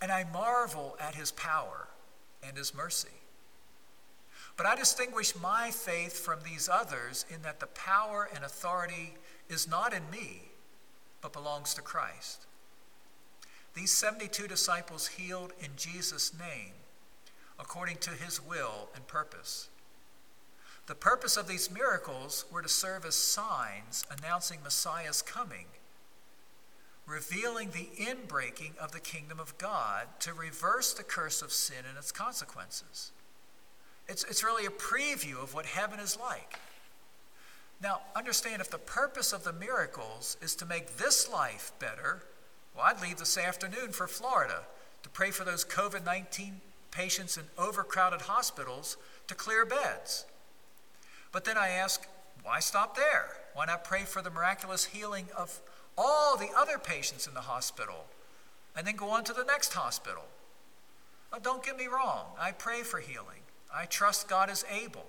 and 0.00 0.12
I 0.12 0.24
marvel 0.32 0.96
at 1.00 1.14
his 1.14 1.30
power 1.32 1.88
and 2.46 2.56
his 2.56 2.74
mercy. 2.74 3.08
But 4.56 4.66
I 4.66 4.76
distinguish 4.76 5.34
my 5.40 5.70
faith 5.70 6.18
from 6.18 6.38
these 6.44 6.68
others 6.68 7.24
in 7.32 7.42
that 7.42 7.60
the 7.60 7.66
power 7.66 8.28
and 8.34 8.44
authority 8.44 9.14
is 9.48 9.68
not 9.68 9.92
in 9.92 10.08
me, 10.10 10.42
but 11.20 11.32
belongs 11.32 11.74
to 11.74 11.82
Christ. 11.82 12.46
These 13.74 13.92
72 13.92 14.46
disciples 14.46 15.08
healed 15.08 15.52
in 15.58 15.70
Jesus' 15.76 16.32
name, 16.38 16.74
according 17.58 17.96
to 17.98 18.10
his 18.10 18.40
will 18.40 18.88
and 18.94 19.06
purpose. 19.08 19.68
The 20.86 20.94
purpose 20.94 21.36
of 21.36 21.48
these 21.48 21.70
miracles 21.70 22.44
were 22.50 22.60
to 22.60 22.68
serve 22.68 23.06
as 23.06 23.14
signs 23.14 24.04
announcing 24.10 24.62
Messiah's 24.62 25.22
coming. 25.22 25.66
revealing 27.06 27.70
the 27.70 27.90
inbreaking 28.02 28.74
of 28.78 28.92
the 28.92 29.00
kingdom 29.00 29.38
of 29.38 29.58
God 29.58 30.06
to 30.20 30.32
reverse 30.32 30.94
the 30.94 31.02
curse 31.02 31.42
of 31.42 31.52
sin 31.52 31.84
and 31.86 31.98
its 31.98 32.10
consequences. 32.10 33.12
It's, 34.08 34.24
it's 34.24 34.42
really 34.42 34.64
a 34.64 34.70
preview 34.70 35.42
of 35.42 35.52
what 35.52 35.66
heaven 35.66 36.00
is 36.00 36.18
like. 36.18 36.58
Now, 37.82 38.00
understand 38.16 38.62
if 38.62 38.70
the 38.70 38.78
purpose 38.78 39.34
of 39.34 39.44
the 39.44 39.52
miracles 39.52 40.38
is 40.40 40.54
to 40.56 40.64
make 40.66 40.96
this 40.96 41.30
life 41.30 41.72
better, 41.78 42.22
well, 42.74 42.86
I'd 42.86 43.02
leave 43.02 43.18
this 43.18 43.36
afternoon 43.36 43.92
for 43.92 44.06
Florida 44.06 44.62
to 45.02 45.08
pray 45.10 45.30
for 45.30 45.44
those 45.44 45.64
COVID 45.64 46.06
19 46.06 46.60
patients 46.90 47.36
in 47.36 47.44
overcrowded 47.58 48.22
hospitals 48.22 48.96
to 49.26 49.34
clear 49.34 49.66
beds. 49.66 50.24
But 51.34 51.44
then 51.44 51.58
I 51.58 51.70
ask, 51.70 52.06
why 52.44 52.60
stop 52.60 52.94
there? 52.94 53.26
Why 53.54 53.66
not 53.66 53.82
pray 53.82 54.04
for 54.04 54.22
the 54.22 54.30
miraculous 54.30 54.84
healing 54.84 55.26
of 55.36 55.60
all 55.98 56.36
the 56.36 56.50
other 56.56 56.78
patients 56.78 57.26
in 57.26 57.34
the 57.34 57.40
hospital 57.40 58.06
and 58.76 58.86
then 58.86 58.94
go 58.94 59.10
on 59.10 59.24
to 59.24 59.32
the 59.32 59.42
next 59.42 59.72
hospital? 59.72 60.22
Now, 61.32 61.40
don't 61.40 61.64
get 61.64 61.76
me 61.76 61.86
wrong, 61.86 62.26
I 62.40 62.52
pray 62.52 62.82
for 62.82 63.00
healing. 63.00 63.40
I 63.74 63.86
trust 63.86 64.28
God 64.28 64.48
is 64.48 64.64
able. 64.70 65.06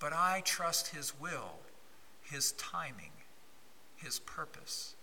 But 0.00 0.14
I 0.14 0.40
trust 0.46 0.94
His 0.94 1.12
will, 1.20 1.58
His 2.22 2.52
timing, 2.52 3.12
His 3.96 4.20
purpose. 4.20 4.94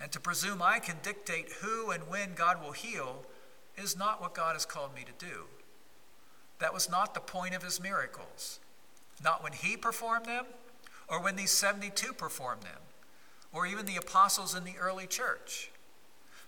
And 0.00 0.10
to 0.12 0.18
presume 0.18 0.62
I 0.62 0.78
can 0.78 0.96
dictate 1.02 1.52
who 1.60 1.90
and 1.90 2.08
when 2.08 2.32
God 2.34 2.62
will 2.62 2.72
heal 2.72 3.26
is 3.76 3.98
not 3.98 4.22
what 4.22 4.34
God 4.34 4.54
has 4.54 4.64
called 4.64 4.94
me 4.94 5.04
to 5.04 5.26
do. 5.26 5.42
That 6.62 6.72
was 6.72 6.88
not 6.88 7.12
the 7.12 7.20
point 7.20 7.56
of 7.56 7.64
His 7.64 7.80
miracles. 7.82 8.60
Not 9.22 9.42
when 9.42 9.52
He 9.52 9.76
performed 9.76 10.26
them, 10.26 10.44
or 11.08 11.20
when 11.20 11.34
these 11.34 11.50
72 11.50 12.12
performed 12.12 12.62
them, 12.62 12.78
or 13.52 13.66
even 13.66 13.84
the 13.84 13.96
apostles 13.96 14.54
in 14.54 14.62
the 14.62 14.78
early 14.78 15.08
church. 15.08 15.72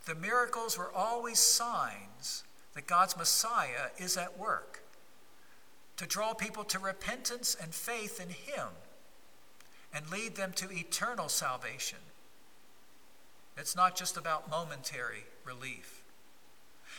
The 0.07 0.15
miracles 0.15 0.79
were 0.79 0.93
always 0.95 1.41
signs 1.41 2.45
that 2.75 2.87
God's 2.87 3.17
Messiah 3.17 3.91
is 3.99 4.17
at 4.17 4.39
work 4.39 4.85
to 5.97 6.07
draw 6.07 6.33
people 6.33 6.63
to 6.63 6.79
repentance 6.79 7.57
and 7.61 7.75
faith 7.75 8.21
in 8.21 8.29
Him 8.29 8.69
and 9.93 10.09
lead 10.13 10.37
them 10.37 10.53
to 10.53 10.71
eternal 10.71 11.29
salvation. 11.29 11.99
It's 13.57 13.75
not 13.75 13.97
just 13.97 14.17
about 14.17 14.49
momentary 14.49 15.25
relief. 15.45 16.04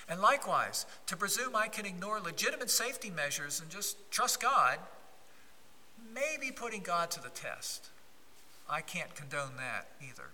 And 0.07 0.21
likewise, 0.21 0.85
to 1.07 1.17
presume 1.17 1.55
I 1.55 1.67
can 1.67 1.85
ignore 1.85 2.19
legitimate 2.19 2.69
safety 2.69 3.09
measures 3.09 3.59
and 3.59 3.69
just 3.69 3.97
trust 4.12 4.41
God 4.41 4.79
may 6.13 6.38
be 6.39 6.51
putting 6.51 6.81
God 6.81 7.09
to 7.12 7.21
the 7.21 7.29
test. 7.29 7.89
I 8.69 8.81
can't 8.81 9.13
condone 9.15 9.57
that 9.57 9.88
either. 10.01 10.29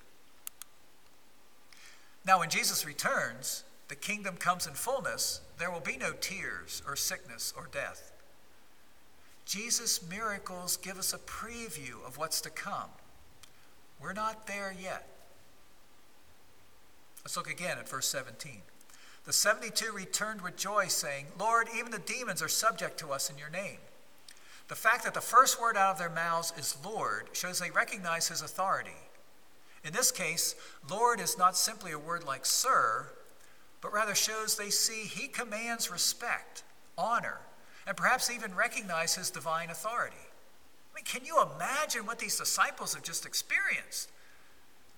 Now, 2.25 2.39
when 2.39 2.49
Jesus 2.49 2.85
returns, 2.85 3.63
the 3.87 3.95
kingdom 3.95 4.37
comes 4.37 4.67
in 4.67 4.73
fullness, 4.73 5.41
there 5.57 5.71
will 5.71 5.79
be 5.79 5.97
no 5.97 6.11
tears 6.13 6.83
or 6.87 6.95
sickness 6.95 7.53
or 7.57 7.67
death. 7.71 8.11
Jesus' 9.45 10.07
miracles 10.07 10.77
give 10.77 10.97
us 10.97 11.13
a 11.13 11.17
preview 11.17 12.05
of 12.05 12.17
what's 12.17 12.41
to 12.41 12.49
come. 12.49 12.89
We're 14.01 14.13
not 14.13 14.47
there 14.47 14.73
yet. 14.79 15.07
Let's 17.23 17.35
look 17.35 17.49
again 17.49 17.77
at 17.77 17.89
verse 17.89 18.07
17. 18.07 18.61
The 19.25 19.33
72 19.33 19.91
returned 19.91 20.41
with 20.41 20.57
joy, 20.57 20.87
saying, 20.87 21.27
Lord, 21.39 21.67
even 21.77 21.91
the 21.91 21.99
demons 21.99 22.41
are 22.41 22.47
subject 22.47 22.97
to 22.99 23.11
us 23.11 23.29
in 23.29 23.37
your 23.37 23.49
name. 23.49 23.77
The 24.67 24.75
fact 24.75 25.03
that 25.03 25.13
the 25.13 25.21
first 25.21 25.61
word 25.61 25.77
out 25.77 25.91
of 25.91 25.97
their 25.99 26.09
mouths 26.09 26.53
is 26.57 26.77
Lord 26.84 27.29
shows 27.34 27.60
they 27.60 27.71
recognize 27.71 28.29
his 28.29 28.41
authority. 28.41 28.97
In 29.84 29.93
this 29.93 30.12
case, 30.12 30.55
Lord 30.89 31.19
is 31.19 31.38
not 31.38 31.57
simply 31.57 31.91
a 31.91 31.99
word 31.99 32.23
like 32.23 32.45
sir, 32.45 33.07
but 33.81 33.93
rather 33.93 34.15
shows 34.15 34.55
they 34.55 34.69
see 34.69 35.03
he 35.03 35.27
commands 35.27 35.91
respect, 35.91 36.63
honor, 36.97 37.39
and 37.86 37.97
perhaps 37.97 38.31
even 38.31 38.55
recognize 38.55 39.15
his 39.15 39.29
divine 39.29 39.69
authority. 39.69 40.15
I 40.15 40.95
mean, 40.95 41.05
can 41.05 41.25
you 41.25 41.41
imagine 41.41 42.05
what 42.05 42.19
these 42.19 42.38
disciples 42.38 42.93
have 42.93 43.03
just 43.03 43.25
experienced? 43.25 44.10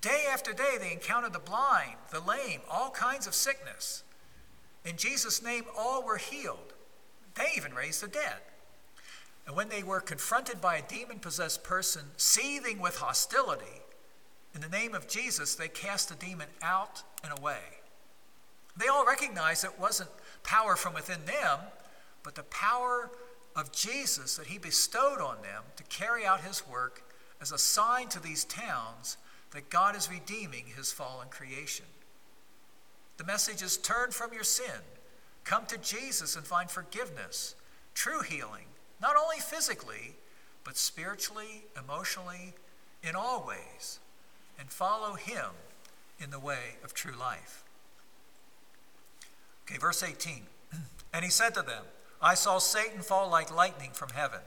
Day 0.01 0.25
after 0.29 0.51
day, 0.53 0.77
they 0.79 0.91
encountered 0.91 1.33
the 1.33 1.39
blind, 1.39 1.95
the 2.11 2.19
lame, 2.19 2.59
all 2.69 2.89
kinds 2.89 3.25
of 3.25 3.33
sickness. 3.33 4.03
In 4.85 4.97
Jesus' 4.97 5.41
name, 5.41 5.63
all 5.77 6.03
were 6.03 6.17
healed. 6.17 6.73
They 7.35 7.47
even 7.55 7.73
raised 7.73 8.01
the 8.03 8.07
dead. 8.07 8.41
And 9.45 9.55
when 9.55 9.69
they 9.69 9.83
were 9.83 9.99
confronted 9.99 10.61
by 10.61 10.77
a 10.77 10.87
demon 10.87 11.19
possessed 11.19 11.63
person 11.63 12.03
seething 12.17 12.79
with 12.79 12.97
hostility, 12.97 13.81
in 14.53 14.61
the 14.61 14.69
name 14.69 14.93
of 14.93 15.07
Jesus, 15.07 15.55
they 15.55 15.67
cast 15.67 16.09
the 16.09 16.15
demon 16.15 16.47
out 16.61 17.03
and 17.23 17.37
away. 17.37 17.59
They 18.77 18.87
all 18.87 19.05
recognized 19.05 19.65
it 19.65 19.79
wasn't 19.79 20.09
power 20.43 20.75
from 20.75 20.93
within 20.93 21.25
them, 21.25 21.59
but 22.23 22.35
the 22.35 22.43
power 22.43 23.11
of 23.55 23.71
Jesus 23.71 24.37
that 24.37 24.47
he 24.47 24.57
bestowed 24.57 25.21
on 25.21 25.41
them 25.41 25.63
to 25.75 25.83
carry 25.83 26.25
out 26.25 26.41
his 26.41 26.67
work 26.67 27.03
as 27.41 27.51
a 27.51 27.57
sign 27.57 28.07
to 28.09 28.19
these 28.21 28.45
towns 28.45 29.17
that 29.51 29.69
God 29.69 29.95
is 29.95 30.09
redeeming 30.09 30.65
his 30.75 30.91
fallen 30.91 31.27
creation. 31.29 31.85
The 33.17 33.23
message 33.23 33.61
is 33.61 33.77
turn 33.77 34.11
from 34.11 34.33
your 34.33 34.43
sin, 34.43 34.81
come 35.43 35.65
to 35.67 35.77
Jesus 35.77 36.35
and 36.35 36.45
find 36.45 36.69
forgiveness, 36.69 37.55
true 37.93 38.21
healing, 38.21 38.65
not 39.01 39.15
only 39.15 39.37
physically, 39.37 40.15
but 40.63 40.77
spiritually, 40.77 41.65
emotionally, 41.77 42.53
in 43.03 43.15
all 43.15 43.45
ways, 43.45 43.99
and 44.59 44.69
follow 44.69 45.13
him 45.13 45.51
in 46.19 46.31
the 46.31 46.39
way 46.39 46.77
of 46.83 46.93
true 46.93 47.17
life. 47.19 47.63
Okay, 49.65 49.77
verse 49.77 50.03
18. 50.03 50.43
And 51.15 51.23
he 51.23 51.29
said 51.29 51.53
to 51.53 51.61
them, 51.61 51.83
I 52.19 52.33
saw 52.33 52.57
Satan 52.57 53.01
fall 53.01 53.29
like 53.29 53.53
lightning 53.53 53.91
from 53.93 54.09
heaven. 54.09 54.39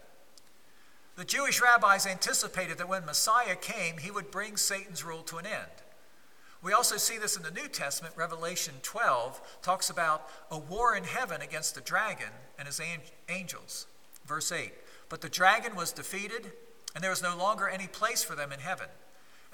The 1.14 1.24
Jewish 1.24 1.62
rabbis 1.62 2.06
anticipated 2.06 2.76
that 2.78 2.88
when 2.88 3.06
Messiah 3.06 3.54
came, 3.54 3.98
he 3.98 4.10
would 4.10 4.32
bring 4.32 4.56
Satan's 4.56 5.04
rule 5.04 5.22
to 5.22 5.36
an 5.36 5.46
end. 5.46 5.70
We 6.66 6.72
also 6.72 6.96
see 6.96 7.16
this 7.16 7.36
in 7.36 7.44
the 7.44 7.52
New 7.52 7.68
Testament. 7.68 8.16
Revelation 8.16 8.74
12 8.82 9.40
talks 9.62 9.88
about 9.88 10.28
a 10.50 10.58
war 10.58 10.96
in 10.96 11.04
heaven 11.04 11.40
against 11.40 11.76
the 11.76 11.80
dragon 11.80 12.30
and 12.58 12.66
his 12.66 12.80
angels. 13.28 13.86
Verse 14.26 14.50
8 14.50 14.72
But 15.08 15.20
the 15.20 15.28
dragon 15.28 15.76
was 15.76 15.92
defeated, 15.92 16.50
and 16.92 17.04
there 17.04 17.12
was 17.12 17.22
no 17.22 17.36
longer 17.36 17.68
any 17.68 17.86
place 17.86 18.24
for 18.24 18.34
them 18.34 18.50
in 18.50 18.58
heaven. 18.58 18.88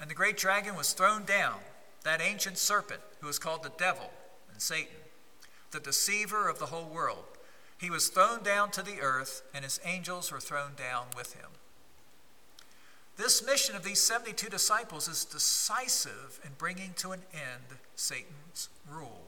And 0.01 0.09
the 0.09 0.15
great 0.15 0.37
dragon 0.37 0.75
was 0.75 0.93
thrown 0.93 1.23
down, 1.23 1.59
that 2.03 2.19
ancient 2.19 2.57
serpent 2.57 3.01
who 3.21 3.27
is 3.27 3.37
called 3.37 3.61
the 3.61 3.77
devil 3.77 4.09
and 4.51 4.59
Satan, 4.59 4.97
the 5.69 5.79
deceiver 5.79 6.49
of 6.49 6.57
the 6.57 6.65
whole 6.65 6.89
world. 6.89 7.25
He 7.77 7.91
was 7.91 8.07
thrown 8.07 8.41
down 8.41 8.71
to 8.71 8.81
the 8.81 9.01
earth, 9.01 9.43
and 9.53 9.63
his 9.63 9.79
angels 9.85 10.31
were 10.31 10.39
thrown 10.39 10.71
down 10.75 11.09
with 11.15 11.35
him. 11.35 11.51
This 13.15 13.45
mission 13.45 13.75
of 13.75 13.83
these 13.83 14.01
72 14.01 14.49
disciples 14.49 15.07
is 15.07 15.25
decisive 15.25 16.39
in 16.43 16.51
bringing 16.57 16.93
to 16.97 17.11
an 17.11 17.21
end 17.33 17.79
Satan's 17.95 18.69
rule. 18.89 19.21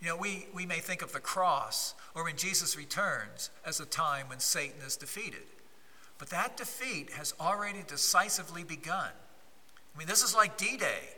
You 0.00 0.08
know, 0.08 0.16
we, 0.16 0.46
we 0.54 0.66
may 0.66 0.78
think 0.78 1.02
of 1.02 1.12
the 1.12 1.20
cross 1.20 1.94
or 2.14 2.24
when 2.24 2.36
Jesus 2.36 2.76
returns 2.76 3.50
as 3.64 3.80
a 3.80 3.86
time 3.86 4.28
when 4.28 4.38
Satan 4.38 4.80
is 4.86 4.96
defeated. 4.96 5.42
But 6.18 6.30
that 6.30 6.56
defeat 6.56 7.10
has 7.10 7.34
already 7.40 7.82
decisively 7.86 8.64
begun. 8.64 9.10
I 9.94 9.98
mean, 9.98 10.08
this 10.08 10.22
is 10.22 10.34
like 10.34 10.56
D 10.56 10.76
Day, 10.76 11.08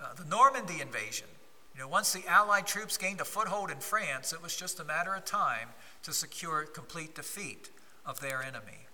uh, 0.00 0.14
the 0.14 0.24
Normandy 0.24 0.80
invasion. 0.80 1.26
You 1.74 1.80
know, 1.80 1.88
once 1.88 2.12
the 2.12 2.26
Allied 2.28 2.66
troops 2.66 2.96
gained 2.96 3.20
a 3.20 3.24
foothold 3.24 3.70
in 3.70 3.78
France, 3.78 4.32
it 4.32 4.42
was 4.42 4.56
just 4.56 4.78
a 4.78 4.84
matter 4.84 5.12
of 5.14 5.24
time 5.24 5.70
to 6.04 6.12
secure 6.12 6.64
complete 6.64 7.14
defeat 7.16 7.70
of 8.06 8.20
their 8.20 8.42
enemy. 8.42 8.86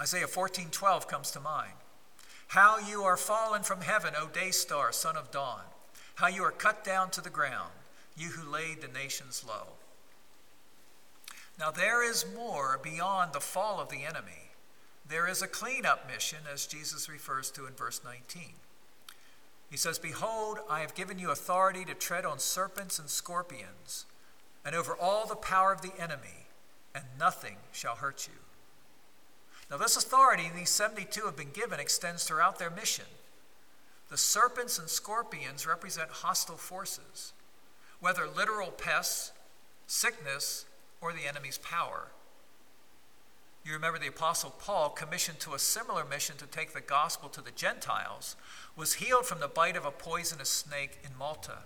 Isaiah 0.00 0.26
14:12 0.26 1.06
comes 1.06 1.30
to 1.32 1.40
mind. 1.40 1.74
How 2.48 2.78
you 2.78 3.02
are 3.04 3.16
fallen 3.16 3.62
from 3.62 3.80
heaven, 3.80 4.14
O 4.16 4.28
day 4.28 4.50
star, 4.50 4.92
son 4.92 5.16
of 5.16 5.30
dawn. 5.30 5.62
How 6.16 6.26
you 6.26 6.44
are 6.44 6.52
cut 6.52 6.84
down 6.84 7.10
to 7.12 7.20
the 7.20 7.30
ground, 7.30 7.72
you 8.16 8.30
who 8.30 8.50
laid 8.50 8.80
the 8.80 8.88
nations 8.88 9.44
low. 9.46 9.68
Now 11.58 11.70
there 11.70 12.02
is 12.02 12.26
more 12.34 12.78
beyond 12.82 13.32
the 13.32 13.40
fall 13.40 13.80
of 13.80 13.88
the 13.88 14.04
enemy. 14.04 14.50
There 15.06 15.28
is 15.28 15.42
a 15.42 15.48
cleanup 15.48 16.06
mission, 16.06 16.38
as 16.50 16.66
Jesus 16.66 17.08
refers 17.08 17.50
to 17.52 17.66
in 17.66 17.74
verse 17.74 18.00
19. 18.04 18.54
He 19.70 19.76
says, 19.76 19.98
Behold, 19.98 20.58
I 20.68 20.80
have 20.80 20.94
given 20.94 21.18
you 21.18 21.30
authority 21.30 21.84
to 21.86 21.94
tread 21.94 22.26
on 22.26 22.38
serpents 22.38 22.98
and 22.98 23.08
scorpions, 23.08 24.04
and 24.64 24.74
over 24.74 24.94
all 24.94 25.26
the 25.26 25.34
power 25.34 25.72
of 25.72 25.82
the 25.82 25.92
enemy, 25.98 26.46
and 26.94 27.04
nothing 27.18 27.56
shall 27.72 27.96
hurt 27.96 28.28
you. 28.28 28.38
Now, 29.70 29.76
this 29.78 29.96
authority 29.96 30.50
these 30.54 30.70
72 30.70 31.24
have 31.24 31.36
been 31.36 31.52
given 31.52 31.80
extends 31.80 32.24
throughout 32.24 32.58
their 32.58 32.70
mission. 32.70 33.06
The 34.10 34.18
serpents 34.18 34.78
and 34.78 34.88
scorpions 34.88 35.66
represent 35.66 36.10
hostile 36.10 36.56
forces, 36.56 37.32
whether 38.00 38.26
literal 38.26 38.70
pests, 38.70 39.32
sickness, 39.86 40.66
or 41.00 41.12
the 41.12 41.26
enemy's 41.26 41.58
power. 41.58 42.08
You 43.64 43.72
remember 43.72 43.98
the 43.98 44.08
Apostle 44.08 44.50
Paul, 44.50 44.90
commissioned 44.90 45.40
to 45.40 45.54
a 45.54 45.58
similar 45.58 46.04
mission 46.04 46.36
to 46.38 46.46
take 46.46 46.72
the 46.72 46.80
gospel 46.80 47.28
to 47.30 47.40
the 47.40 47.52
Gentiles, 47.52 48.36
was 48.76 48.94
healed 48.94 49.24
from 49.24 49.40
the 49.40 49.48
bite 49.48 49.76
of 49.76 49.86
a 49.86 49.90
poisonous 49.90 50.50
snake 50.50 50.98
in 51.04 51.16
Malta. 51.16 51.58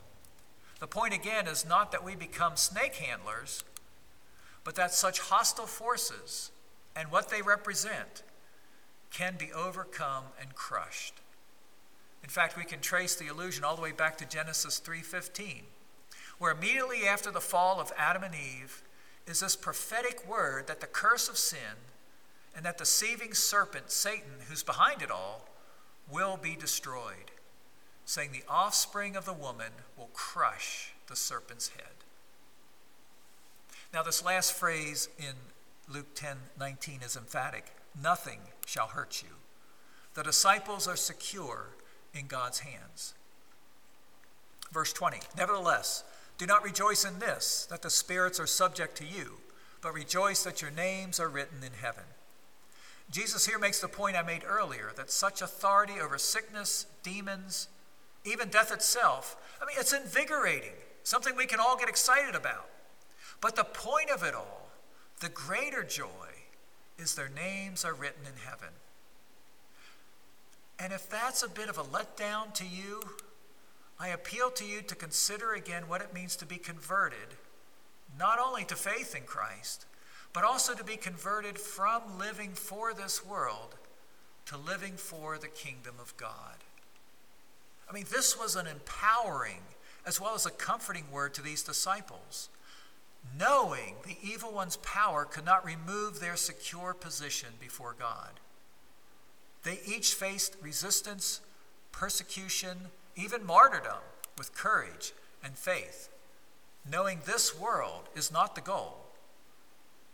The 0.78 0.86
point 0.86 1.14
again 1.14 1.48
is 1.48 1.66
not 1.66 1.90
that 1.92 2.04
we 2.04 2.14
become 2.14 2.56
snake 2.56 2.96
handlers, 2.96 3.64
but 4.62 4.74
that 4.74 4.92
such 4.92 5.20
hostile 5.20 5.66
forces 5.66 6.50
and 6.96 7.12
what 7.12 7.28
they 7.28 7.42
represent 7.42 8.22
can 9.12 9.36
be 9.38 9.52
overcome 9.52 10.24
and 10.40 10.54
crushed. 10.54 11.20
In 12.24 12.30
fact, 12.30 12.56
we 12.56 12.64
can 12.64 12.80
trace 12.80 13.14
the 13.14 13.28
allusion 13.28 13.62
all 13.62 13.76
the 13.76 13.82
way 13.82 13.92
back 13.92 14.18
to 14.18 14.24
Genesis 14.24 14.78
3:15, 14.80 15.66
where 16.38 16.50
immediately 16.50 17.06
after 17.06 17.30
the 17.30 17.40
fall 17.40 17.80
of 17.80 17.92
Adam 17.96 18.24
and 18.24 18.34
Eve 18.34 18.82
is 19.26 19.40
this 19.40 19.54
prophetic 19.54 20.26
word 20.26 20.66
that 20.66 20.80
the 20.80 20.86
curse 20.86 21.28
of 21.28 21.38
sin 21.38 21.92
and 22.54 22.64
that 22.64 22.78
the 22.78 22.84
deceiving 22.84 23.34
serpent 23.34 23.90
Satan, 23.90 24.40
who's 24.48 24.62
behind 24.62 25.02
it 25.02 25.10
all, 25.10 25.48
will 26.08 26.36
be 26.36 26.56
destroyed, 26.56 27.30
saying 28.06 28.32
the 28.32 28.44
offspring 28.48 29.14
of 29.14 29.24
the 29.24 29.32
woman 29.32 29.72
will 29.96 30.10
crush 30.14 30.92
the 31.06 31.16
serpent's 31.16 31.68
head. 31.68 32.04
Now, 33.92 34.02
this 34.02 34.22
last 34.22 34.52
phrase 34.52 35.08
in 35.18 35.34
Luke 35.88 36.14
10 36.14 36.36
19 36.58 37.02
is 37.02 37.16
emphatic 37.16 37.72
nothing 38.00 38.40
shall 38.66 38.88
hurt 38.88 39.22
you. 39.22 39.34
The 40.14 40.22
disciples 40.22 40.88
are 40.88 40.96
secure 40.96 41.68
in 42.14 42.26
God's 42.26 42.60
hands. 42.60 43.14
Verse 44.72 44.92
20 44.92 45.18
Nevertheless, 45.36 46.04
do 46.38 46.46
not 46.46 46.64
rejoice 46.64 47.04
in 47.04 47.18
this, 47.18 47.66
that 47.70 47.82
the 47.82 47.90
spirits 47.90 48.38
are 48.40 48.46
subject 48.46 48.96
to 48.98 49.04
you, 49.04 49.38
but 49.80 49.94
rejoice 49.94 50.42
that 50.44 50.60
your 50.62 50.70
names 50.70 51.18
are 51.20 51.28
written 51.28 51.62
in 51.62 51.72
heaven. 51.80 52.04
Jesus 53.10 53.46
here 53.46 53.58
makes 53.58 53.80
the 53.80 53.88
point 53.88 54.16
I 54.16 54.22
made 54.22 54.42
earlier 54.44 54.90
that 54.96 55.10
such 55.10 55.40
authority 55.40 55.94
over 56.02 56.18
sickness, 56.18 56.86
demons, 57.02 57.68
even 58.24 58.48
death 58.48 58.72
itself, 58.72 59.36
I 59.62 59.64
mean, 59.64 59.76
it's 59.78 59.92
invigorating, 59.92 60.72
something 61.04 61.36
we 61.36 61.46
can 61.46 61.60
all 61.60 61.78
get 61.78 61.88
excited 61.88 62.34
about. 62.34 62.66
But 63.40 63.54
the 63.54 63.64
point 63.64 64.10
of 64.10 64.24
it 64.24 64.34
all, 64.34 64.65
the 65.20 65.28
greater 65.28 65.82
joy, 65.82 66.08
is 66.98 67.14
their 67.14 67.28
names 67.28 67.84
are 67.84 67.94
written 67.94 68.22
in 68.24 68.40
heaven. 68.44 68.68
And 70.78 70.92
if 70.92 71.08
that's 71.08 71.42
a 71.42 71.48
bit 71.48 71.68
of 71.68 71.78
a 71.78 71.84
letdown 71.84 72.52
to 72.54 72.64
you, 72.66 73.02
I 73.98 74.08
appeal 74.08 74.50
to 74.50 74.64
you 74.64 74.82
to 74.82 74.94
consider 74.94 75.52
again 75.52 75.88
what 75.88 76.02
it 76.02 76.14
means 76.14 76.36
to 76.36 76.46
be 76.46 76.56
converted, 76.56 77.36
not 78.18 78.38
only 78.38 78.64
to 78.64 78.76
faith 78.76 79.14
in 79.14 79.22
Christ, 79.22 79.86
but 80.32 80.44
also 80.44 80.74
to 80.74 80.84
be 80.84 80.96
converted 80.96 81.58
from 81.58 82.18
living 82.18 82.50
for 82.50 82.92
this 82.92 83.24
world 83.24 83.76
to 84.46 84.56
living 84.56 84.92
for 84.92 85.38
the 85.38 85.48
kingdom 85.48 85.94
of 86.00 86.16
God. 86.16 86.56
I 87.88 87.92
mean, 87.92 88.06
this 88.10 88.38
was 88.38 88.56
an 88.56 88.66
empowering 88.66 89.62
as 90.06 90.20
well 90.20 90.34
as 90.34 90.46
a 90.46 90.50
comforting 90.50 91.10
word 91.10 91.34
to 91.34 91.42
these 91.42 91.62
disciples. 91.62 92.48
Knowing 93.38 93.94
the 94.04 94.16
evil 94.22 94.52
one's 94.52 94.76
power 94.78 95.24
could 95.24 95.44
not 95.44 95.64
remove 95.64 96.20
their 96.20 96.36
secure 96.36 96.94
position 96.94 97.50
before 97.60 97.94
God. 97.98 98.40
They 99.62 99.80
each 99.86 100.14
faced 100.14 100.56
resistance, 100.62 101.40
persecution, 101.92 102.88
even 103.14 103.44
martyrdom 103.44 104.02
with 104.38 104.54
courage 104.54 105.12
and 105.42 105.56
faith, 105.56 106.08
knowing 106.90 107.20
this 107.24 107.58
world 107.58 108.08
is 108.14 108.30
not 108.30 108.54
the 108.54 108.60
goal 108.60 109.06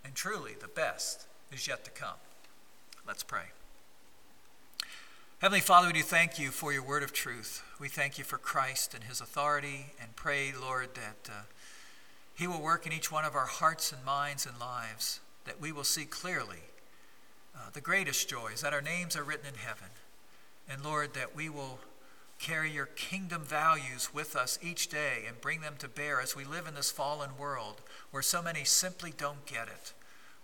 and 0.04 0.14
truly, 0.14 0.52
the 0.60 0.68
best 0.68 1.26
is 1.52 1.66
yet 1.66 1.84
to 1.84 1.90
come. 1.90 2.16
Let's 3.06 3.22
pray. 3.22 3.44
Heavenly 5.38 5.60
Father, 5.60 5.88
we 5.88 5.92
do 5.92 6.02
thank 6.02 6.38
you 6.38 6.50
for 6.50 6.72
your 6.72 6.82
word 6.82 7.02
of 7.02 7.12
truth. 7.12 7.62
We 7.80 7.88
thank 7.88 8.16
you 8.16 8.24
for 8.24 8.38
Christ 8.38 8.94
and 8.94 9.04
his 9.04 9.20
authority 9.20 9.86
and 10.00 10.14
pray, 10.14 10.52
Lord, 10.58 10.90
that 10.94 11.30
uh, 11.30 11.42
he 12.34 12.46
will 12.46 12.60
work 12.60 12.86
in 12.86 12.92
each 12.92 13.12
one 13.12 13.24
of 13.24 13.34
our 13.34 13.46
hearts 13.46 13.92
and 13.92 14.04
minds 14.04 14.46
and 14.46 14.58
lives, 14.58 15.20
that 15.44 15.60
we 15.60 15.72
will 15.72 15.84
see 15.84 16.04
clearly 16.04 16.64
uh, 17.54 17.70
the 17.72 17.80
greatest 17.80 18.28
joys, 18.28 18.62
that 18.62 18.72
our 18.72 18.80
names 18.80 19.16
are 19.16 19.24
written 19.24 19.46
in 19.46 19.54
heaven. 19.54 19.88
And 20.68 20.84
Lord, 20.84 21.14
that 21.14 21.36
we 21.36 21.48
will 21.48 21.78
carry 22.38 22.70
your 22.70 22.86
kingdom 22.86 23.42
values 23.42 24.12
with 24.12 24.34
us 24.34 24.58
each 24.62 24.88
day 24.88 25.24
and 25.28 25.40
bring 25.40 25.60
them 25.60 25.74
to 25.78 25.88
bear 25.88 26.20
as 26.20 26.34
we 26.34 26.44
live 26.44 26.66
in 26.66 26.74
this 26.74 26.90
fallen 26.90 27.30
world 27.38 27.80
where 28.10 28.22
so 28.22 28.42
many 28.42 28.64
simply 28.64 29.12
don't 29.16 29.46
get 29.46 29.68
it. 29.68 29.92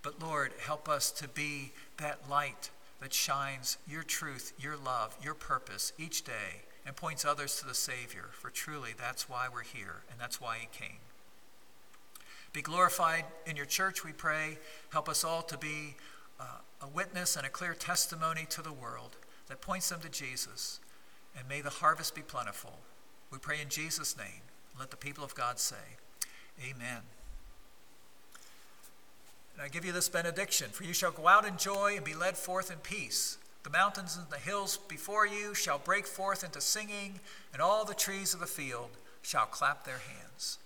But 0.02 0.22
Lord, 0.22 0.52
help 0.64 0.88
us 0.88 1.10
to 1.12 1.26
be 1.26 1.72
that 1.96 2.30
light 2.30 2.70
that 3.00 3.12
shines 3.12 3.78
your 3.88 4.04
truth, 4.04 4.52
your 4.58 4.76
love, 4.76 5.16
your 5.22 5.34
purpose 5.34 5.92
each 5.98 6.22
day 6.22 6.62
and 6.86 6.94
points 6.94 7.24
others 7.24 7.56
to 7.56 7.66
the 7.66 7.74
Savior. 7.74 8.26
For 8.32 8.50
truly, 8.50 8.90
that's 8.96 9.28
why 9.28 9.48
we're 9.52 9.62
here 9.62 10.02
and 10.10 10.20
that's 10.20 10.40
why 10.40 10.58
He 10.58 10.68
came. 10.72 10.98
Be 12.58 12.62
glorified 12.62 13.24
in 13.46 13.54
your 13.54 13.66
church, 13.66 14.04
we 14.04 14.10
pray. 14.10 14.58
Help 14.90 15.08
us 15.08 15.22
all 15.22 15.42
to 15.42 15.56
be 15.56 15.94
uh, 16.40 16.44
a 16.82 16.88
witness 16.88 17.36
and 17.36 17.46
a 17.46 17.48
clear 17.48 17.72
testimony 17.72 18.46
to 18.50 18.62
the 18.62 18.72
world 18.72 19.14
that 19.46 19.60
points 19.60 19.90
them 19.90 20.00
to 20.00 20.08
Jesus 20.08 20.80
and 21.38 21.48
may 21.48 21.60
the 21.60 21.70
harvest 21.70 22.16
be 22.16 22.20
plentiful. 22.20 22.80
We 23.30 23.38
pray 23.38 23.60
in 23.62 23.68
Jesus' 23.68 24.16
name. 24.18 24.42
Let 24.76 24.90
the 24.90 24.96
people 24.96 25.22
of 25.22 25.36
God 25.36 25.60
say, 25.60 25.76
Amen. 26.68 27.02
And 29.54 29.62
I 29.62 29.68
give 29.68 29.84
you 29.84 29.92
this 29.92 30.08
benediction 30.08 30.70
For 30.70 30.82
you 30.82 30.92
shall 30.92 31.12
go 31.12 31.28
out 31.28 31.46
in 31.46 31.58
joy 31.58 31.94
and 31.94 32.04
be 32.04 32.16
led 32.16 32.36
forth 32.36 32.72
in 32.72 32.78
peace. 32.78 33.38
The 33.62 33.70
mountains 33.70 34.16
and 34.16 34.28
the 34.30 34.36
hills 34.36 34.78
before 34.88 35.28
you 35.28 35.54
shall 35.54 35.78
break 35.78 36.08
forth 36.08 36.42
into 36.42 36.60
singing, 36.60 37.20
and 37.52 37.62
all 37.62 37.84
the 37.84 37.94
trees 37.94 38.34
of 38.34 38.40
the 38.40 38.46
field 38.46 38.90
shall 39.22 39.46
clap 39.46 39.84
their 39.84 39.98
hands. 39.98 40.58